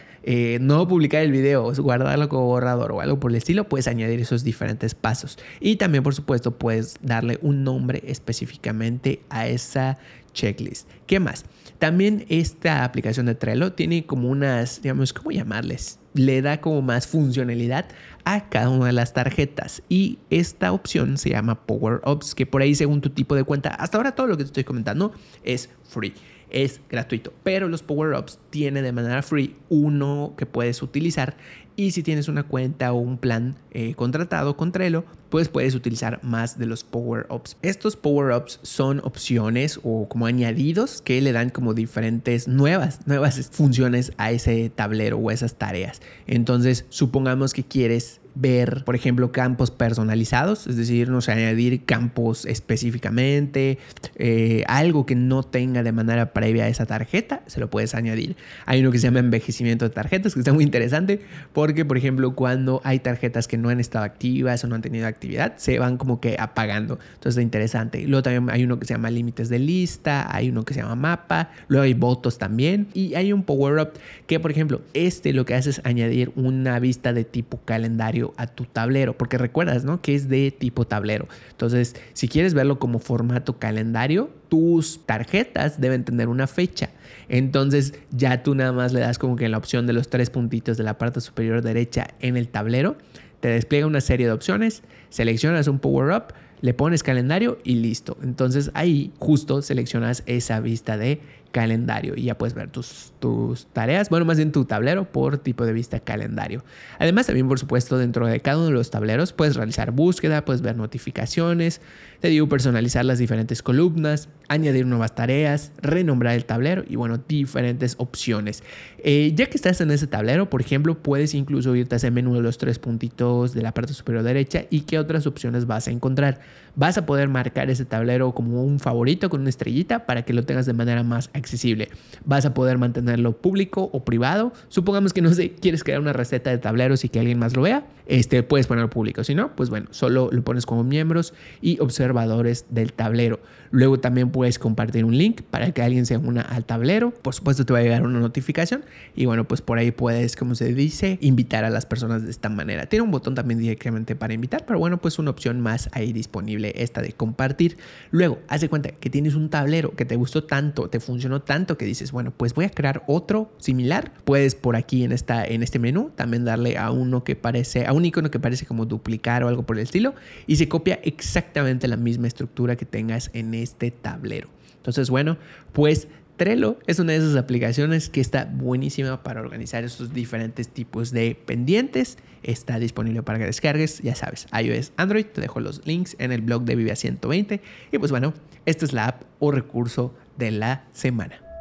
no 0.61 0.89
publicar 0.89 1.23
el 1.23 1.33
video, 1.33 1.71
guardarlo 1.75 2.29
como 2.31 2.47
borrador 2.47 2.93
o 2.93 3.01
algo 3.03 3.21
por 3.21 3.31
el 3.31 3.37
estilo, 3.37 3.69
puedes 3.69 3.89
añadir 3.89 4.21
esos 4.21 4.43
diferentes 4.43 4.95
pasos. 4.95 5.39
Y 5.61 5.77
también, 5.77 6.03
por 6.03 6.15
supuesto, 6.15 6.53
puedes 6.53 6.97
darle 7.03 7.39
un 7.43 7.63
nombre 7.63 8.03
específicamente 8.07 9.21
a 9.29 9.49
esa 9.49 9.99
checklist. 10.33 10.89
¿Qué 11.07 11.21
más? 11.21 11.45
También 11.79 12.27
esta 12.29 12.85
aplicación 12.85 13.27
de 13.27 13.35
Trello 13.35 13.73
tiene 13.73 14.07
como 14.07 14.29
unas, 14.29 14.83
digamos, 14.83 15.13
¿cómo 15.13 15.31
llamarles? 15.31 15.99
Le 16.15 16.43
da 16.43 16.61
como 16.61 16.83
más 16.83 17.07
funcionalidad 17.07 17.87
a 18.25 18.49
cada 18.49 18.69
una 18.69 18.87
de 18.87 18.93
las 18.93 19.15
tarjetas. 19.15 19.83
Y 19.89 20.19
esta 20.31 20.73
opción 20.73 21.19
se 21.19 21.31
llama 21.31 21.67
Power 21.67 22.01
Ups, 22.07 22.35
que 22.35 22.47
por 22.47 22.63
ahí 22.63 22.75
según 22.75 23.01
tu 23.01 23.11
tipo 23.11 23.35
de 23.35 23.45
cuenta, 23.45 23.71
hasta 23.71 23.97
ahora 23.97 24.13
todo 24.13 24.27
lo 24.27 24.37
que 24.37 24.45
te 24.45 24.49
estoy 24.49 24.65
comentando 24.65 25.13
es 25.43 25.71
free 25.83 26.15
es 26.53 26.81
gratuito, 26.89 27.33
pero 27.43 27.69
los 27.69 27.83
power-ups 27.83 28.39
tienen 28.51 28.85
de 28.85 28.93
manera 28.93 29.23
free 29.23 29.57
uno 29.69 30.35
que 30.37 30.47
puedes 30.47 30.83
utilizar 30.83 31.35
y 31.77 31.93
si 31.93 32.03
tienes 32.03 32.29
una 32.29 32.43
cuenta 32.43 32.93
o 32.93 32.99
un 32.99 33.17
plan 33.19 33.57
eh, 33.71 33.95
contratado 33.95 34.57
con 34.57 34.73
Trello, 34.73 35.05
pues 35.31 35.49
puedes 35.49 35.75
utilizar 35.75 36.23
más 36.23 36.59
de 36.59 36.67
los 36.67 36.85
power-ups. 36.85 37.57
Estos 37.63 37.97
power-ups 37.97 38.61
son 38.63 39.01
opciones 39.05 39.81
o 39.83 40.09
como 40.09 40.27
añadidos 40.27 41.01
que 41.01 41.21
le 41.23 41.33
dan 41.33 41.51
como 41.51 41.73
diferentes 41.73 42.49
nuevas, 42.49 43.07
nuevas 43.07 43.49
funciones 43.51 44.13
a 44.19 44.33
ese 44.33 44.71
tablero 44.71 45.19
o 45.19 45.31
esas 45.31 45.57
tareas. 45.57 46.03
Entonces, 46.27 46.85
supongamos 46.91 47.55
que 47.55 47.65
quieres 47.65 48.21
ver, 48.35 48.85
por 48.85 48.95
ejemplo, 48.95 49.33
campos 49.33 49.71
personalizados, 49.71 50.67
es 50.67 50.77
decir, 50.77 51.09
no 51.09 51.21
sé, 51.21 51.33
añadir 51.33 51.85
campos 51.85 52.47
específicamente, 52.47 53.79
eh, 54.17 54.65
algo 54.67 55.07
que 55.07 55.15
no 55.15 55.43
tenga 55.43 55.83
de 55.83 55.93
manera 55.93 56.33
previa 56.33 56.69
esa 56.69 56.87
tarjeta, 56.87 57.43
se 57.47 57.61
lo 57.61 57.71
puedes 57.71 57.95
añadir. 57.95 58.37
Hay 58.67 58.81
uno 58.81 58.91
que 58.91 58.99
se 58.99 59.07
llama 59.07 59.19
envejecimiento 59.19 59.85
de 59.85 59.91
tarjetas, 59.91 60.35
que 60.35 60.41
está 60.41 60.53
muy 60.53 60.65
interesante, 60.65 61.21
porque, 61.53 61.85
por 61.85 61.97
ejemplo, 61.97 62.35
cuando 62.35 62.81
hay 62.85 62.99
tarjetas 63.01 63.49
que 63.49 63.59
no 63.59 63.69
han 63.69 63.81
estado 63.81 64.05
activas 64.05 64.65
o 64.65 64.69
no 64.69 64.75
han 64.75 64.83
tenido 64.83 65.07
actividad, 65.07 65.55
se 65.57 65.79
van 65.79 65.97
como 65.97 66.21
que 66.21 66.37
apagando. 66.39 66.99
Entonces, 67.15 67.31
está 67.31 67.43
interesante. 67.43 68.07
Luego 68.07 68.23
también 68.23 68.51
hay 68.51 68.65
uno 68.65 68.79
que 68.79 68.87
se 68.87 68.95
llama 68.95 69.11
límites 69.11 69.49
de 69.49 69.59
lista, 69.59 70.35
hay 70.35 70.49
uno 70.49 70.65
que 70.65 70.75
se 70.75 70.81
llama 70.81 70.97
mapa, 70.97 71.51
luego 71.69 71.85
hay 71.85 71.95
votos 71.95 72.39
también, 72.39 72.89
y 72.95 73.15
hay 73.15 73.33
un 73.33 73.43
power-up 73.43 73.93
que, 74.27 74.41
por 74.41 74.51
ejemplo, 74.51 74.81
este 74.95 75.33
lo 75.33 75.45
que 75.45 75.55
hace 75.55 75.71
es 75.71 75.81
añadir 75.85 76.33
una 76.37 76.79
vista 76.79 77.13
de 77.13 77.25
tipo 77.25 77.61
calendario 77.65 78.22
a 78.37 78.47
tu 78.47 78.65
tablero, 78.65 79.17
porque 79.17 79.39
recuerdas, 79.39 79.85
¿no? 79.85 80.01
Que 80.01 80.15
es 80.15 80.29
de 80.29 80.51
tipo 80.51 80.87
tablero. 80.87 81.27
Entonces, 81.51 81.97
si 82.13 82.29
quieres 82.29 82.55
verlo 82.55 82.79
como 82.79 82.99
formato 82.99 83.59
calendario, 83.59 84.31
tus 84.49 85.05
tarjetas 85.07 85.81
deben 85.81 86.05
tener 86.05 86.29
una 86.29 86.47
fecha. 86.47 86.91
Entonces, 87.29 87.95
ya 88.11 88.43
tú 88.43 88.55
nada 88.55 88.73
más 88.73 88.93
le 88.93 89.01
das 89.01 89.19
como 89.19 89.37
que 89.37 89.49
la 89.49 89.59
opción 89.59 89.87
de 89.87 89.93
los 89.93 90.09
tres 90.09 90.31
puntitos 90.31 90.77
de 90.77 90.85
la 90.85 90.99
parte 90.99 91.21
superior 91.21 91.63
derecha 91.63 92.09
en 92.21 92.37
el 92.37 92.49
tablero, 92.49 92.97
te 93.41 93.49
despliega 93.49 93.87
una 93.87 94.01
serie 94.01 94.27
de 94.27 94.33
opciones, 94.33 94.83
seleccionas 95.09 95.67
un 95.67 95.81
power 95.81 96.15
up, 96.17 96.35
le 96.63 96.73
pones 96.73 97.03
calendario 97.03 97.59
y 97.65 97.75
listo. 97.75 98.17
Entonces 98.23 98.71
ahí 98.73 99.13
justo 99.19 99.61
seleccionas 99.61 100.23
esa 100.27 100.61
vista 100.61 100.97
de 100.97 101.21
calendario 101.53 102.15
y 102.17 102.25
ya 102.25 102.37
puedes 102.37 102.55
ver 102.55 102.71
tus, 102.71 103.13
tus 103.21 103.67
tareas, 103.67 104.09
bueno, 104.09 104.25
más 104.25 104.39
bien 104.39 104.51
tu 104.51 104.65
tablero 104.65 105.05
por 105.13 105.39
tipo 105.39 105.65
de 105.65 105.73
vista 105.73 106.01
calendario. 106.01 106.65
Además, 106.99 107.27
también, 107.27 107.47
por 107.47 107.59
supuesto, 107.59 107.99
dentro 107.99 108.27
de 108.27 108.41
cada 108.41 108.57
uno 108.57 108.67
de 108.67 108.73
los 108.73 108.91
tableros 108.91 109.33
puedes 109.33 109.55
realizar 109.55 109.93
búsqueda, 109.93 110.45
puedes 110.45 110.63
ver 110.63 110.77
notificaciones, 110.77 111.81
te 112.21 112.29
digo 112.29 112.49
personalizar 112.49 113.05
las 113.05 113.19
diferentes 113.19 113.63
columnas, 113.63 114.29
añadir 114.49 114.87
nuevas 114.87 115.15
tareas, 115.15 115.73
renombrar 115.81 116.35
el 116.35 116.45
tablero 116.45 116.85
y, 116.89 116.97
bueno, 116.97 117.19
diferentes 117.29 117.95
opciones. 117.99 118.65
Eh, 118.99 119.33
ya 119.35 119.47
que 119.47 119.57
estás 119.57 119.81
en 119.81 119.91
ese 119.91 120.07
tablero, 120.07 120.49
por 120.49 120.63
ejemplo, 120.63 121.01
puedes 121.01 121.35
incluso 121.35 121.77
irte 121.77 121.95
a 121.95 121.99
ese 121.99 122.11
menú 122.11 122.35
de 122.35 122.41
los 122.41 122.59
tres 122.59 122.79
puntitos 122.79 123.53
de 123.53 123.63
la 123.63 123.75
parte 123.75 123.93
superior 123.93 124.25
derecha 124.25 124.65
y 124.71 124.81
qué 124.81 124.99
otras 124.99 125.27
opciones 125.27 125.67
vas 125.67 125.87
a 125.87 125.91
encontrar. 125.91 126.41
Vas 126.75 126.97
a 126.97 127.05
poder 127.05 127.29
marcar 127.29 127.71
ese 127.71 127.85
tablero 127.85 128.33
como 128.33 128.65
un 128.65 128.81
favorito 128.81 129.29
con 129.29 129.43
una 129.43 129.51
estrellita 129.51 130.07
para 130.07 130.23
que 130.23 130.33
lo 130.33 130.45
tengas 130.45 130.65
de 130.65 130.73
manera 130.73 131.03
más 131.03 131.29
accesible. 131.35 131.91
Vas 132.25 132.47
a 132.47 132.55
poder 132.55 132.79
mantenerlo 132.79 133.37
público 133.37 133.91
o 133.93 134.05
privado. 134.05 134.53
Supongamos 134.69 135.13
que 135.13 135.21
no 135.21 135.33
sé, 135.33 135.51
quieres 135.51 135.85
crear 135.85 136.01
una 136.01 136.13
receta 136.13 136.51
de 136.51 136.59
tableros 136.59 137.05
y 137.05 137.11
que 137.11 137.21
alguien 137.21 137.39
más 137.39 137.55
lo 137.55 137.63
vea, 137.63 137.85
este, 138.07 138.43
puedes 138.43 138.67
ponerlo 138.67 138.91
público. 138.91 139.23
Si 139.23 139.35
no, 139.35 139.55
pues 139.55 139.71
bueno, 139.71 139.89
solo 139.91 140.31
lo 140.33 140.43
pones 140.43 140.67
como 140.67 140.83
miembros 140.83 141.35
y 141.61 141.79
observadores 141.81 142.67
del 142.71 142.93
tablero. 142.93 143.41
Luego 143.71 144.01
también 144.01 144.31
puedes 144.31 144.59
compartir 144.59 145.05
un 145.05 145.17
link 145.17 145.43
para 145.43 145.73
que 145.73 145.83
alguien 145.83 146.07
se 146.07 146.17
una 146.17 146.43
al 146.43 146.65
tablero. 146.65 147.11
Por 147.11 147.35
supuesto 147.35 147.65
te 147.65 147.73
va 147.73 147.79
a 147.79 147.83
llegar 147.83 148.03
una 148.03 148.21
notificación 148.21 148.85
y 149.15 149.27
bueno, 149.27 149.45
pues 149.45 149.61
por 149.61 149.79
ahí 149.79 149.91
puedes, 149.91 150.37
como 150.37 150.55
se 150.55 150.73
dice, 150.75 151.19
invitar 151.21 151.65
a 151.65 151.71
las 151.71 151.87
personas 151.87 152.23
de 152.23 152.31
esta 152.31 152.49
manera. 152.49 152.87
Tiene 152.87 153.03
un 153.03 153.11
botón 153.11 153.35
también 153.35 153.61
directamente 153.61 154.15
para 154.17 154.35
invitar, 154.35 154.65
pero 154.67 154.79
bueno, 154.79 154.99
pues 154.99 155.19
una 155.19 155.31
opción 155.31 155.61
más 155.61 155.89
ahí 155.93 156.13
esta 156.49 157.03
de 157.03 157.13
compartir. 157.13 157.77
Luego, 158.11 158.41
haz 158.49 158.67
cuenta 158.69 158.91
que 158.91 159.11
tienes 159.11 159.35
un 159.35 159.51
tablero 159.51 159.95
que 159.95 160.05
te 160.05 160.17
gustó 160.17 160.45
tanto, 160.45 160.89
te 160.89 161.01
funcionó 161.01 161.43
tanto 161.43 161.77
que 161.77 161.85
dices, 161.85 162.13
bueno, 162.13 162.33
pues 162.37 162.55
voy 162.55 162.65
a 162.65 162.71
crear 162.71 163.03
otro 163.07 163.53
similar. 163.59 164.13
Puedes 164.25 164.55
por 164.55 164.77
aquí 164.77 165.05
en, 165.05 165.13
esta, 165.13 165.45
en 165.45 165.63
este 165.63 165.79
menú 165.79 166.11
también 166.15 166.45
darle 166.45 166.79
a 166.79 166.91
uno 166.91 167.25
que 167.25 167.37
parece, 167.37 167.87
a 167.87 167.93
un 167.93 168.05
icono 168.05 168.31
que 168.31 168.41
parece 168.41 168.67
como 168.67 168.87
duplicar 168.87 169.45
o 169.45 169.49
algo 169.49 169.65
por 169.65 169.77
el 169.77 169.83
estilo 169.83 170.15
y 170.47 170.57
se 170.57 170.69
copia 170.69 171.01
exactamente 171.03 171.89
la 171.89 171.97
misma 171.97 172.27
estructura 172.27 172.77
que 172.77 172.87
tengas 172.87 173.31
en 173.33 173.55
este 173.55 173.91
tablero. 173.91 174.49
Entonces, 174.77 175.11
bueno, 175.11 175.39
pues 175.73 176.09
Trello 176.37 176.79
es 176.87 176.99
una 176.99 177.13
de 177.13 177.19
esas 177.19 177.37
aplicaciones 177.37 178.09
que 178.09 178.21
está 178.21 178.51
buenísima 178.53 179.23
para 179.23 179.41
organizar 179.41 179.85
estos 179.85 180.13
diferentes 180.13 180.69
tipos 180.69 181.11
de 181.11 181.35
pendientes. 181.35 182.19
Está 182.43 182.79
disponible 182.79 183.23
para 183.23 183.39
que 183.39 183.45
descargues, 183.45 184.01
ya 184.01 184.15
sabes, 184.15 184.47
iOS, 184.53 184.93
Android. 184.97 185.27
Te 185.27 185.41
dejo 185.41 185.61
los 185.61 185.87
links 185.87 186.17
en 186.19 186.33
el 186.33 186.41
blog 186.41 186.65
de 186.65 186.75
Vivia 186.77 186.97
120. 186.97 187.61
Y 187.93 187.99
pues 187.99 188.11
bueno, 188.11 188.33
esta 188.67 188.85
es 188.85 188.93
la 188.93 189.09
app 189.09 189.23
o 189.39 189.51
recurso 189.51 190.15
de 190.39 190.51
la 190.51 190.85
semana. 190.93 191.52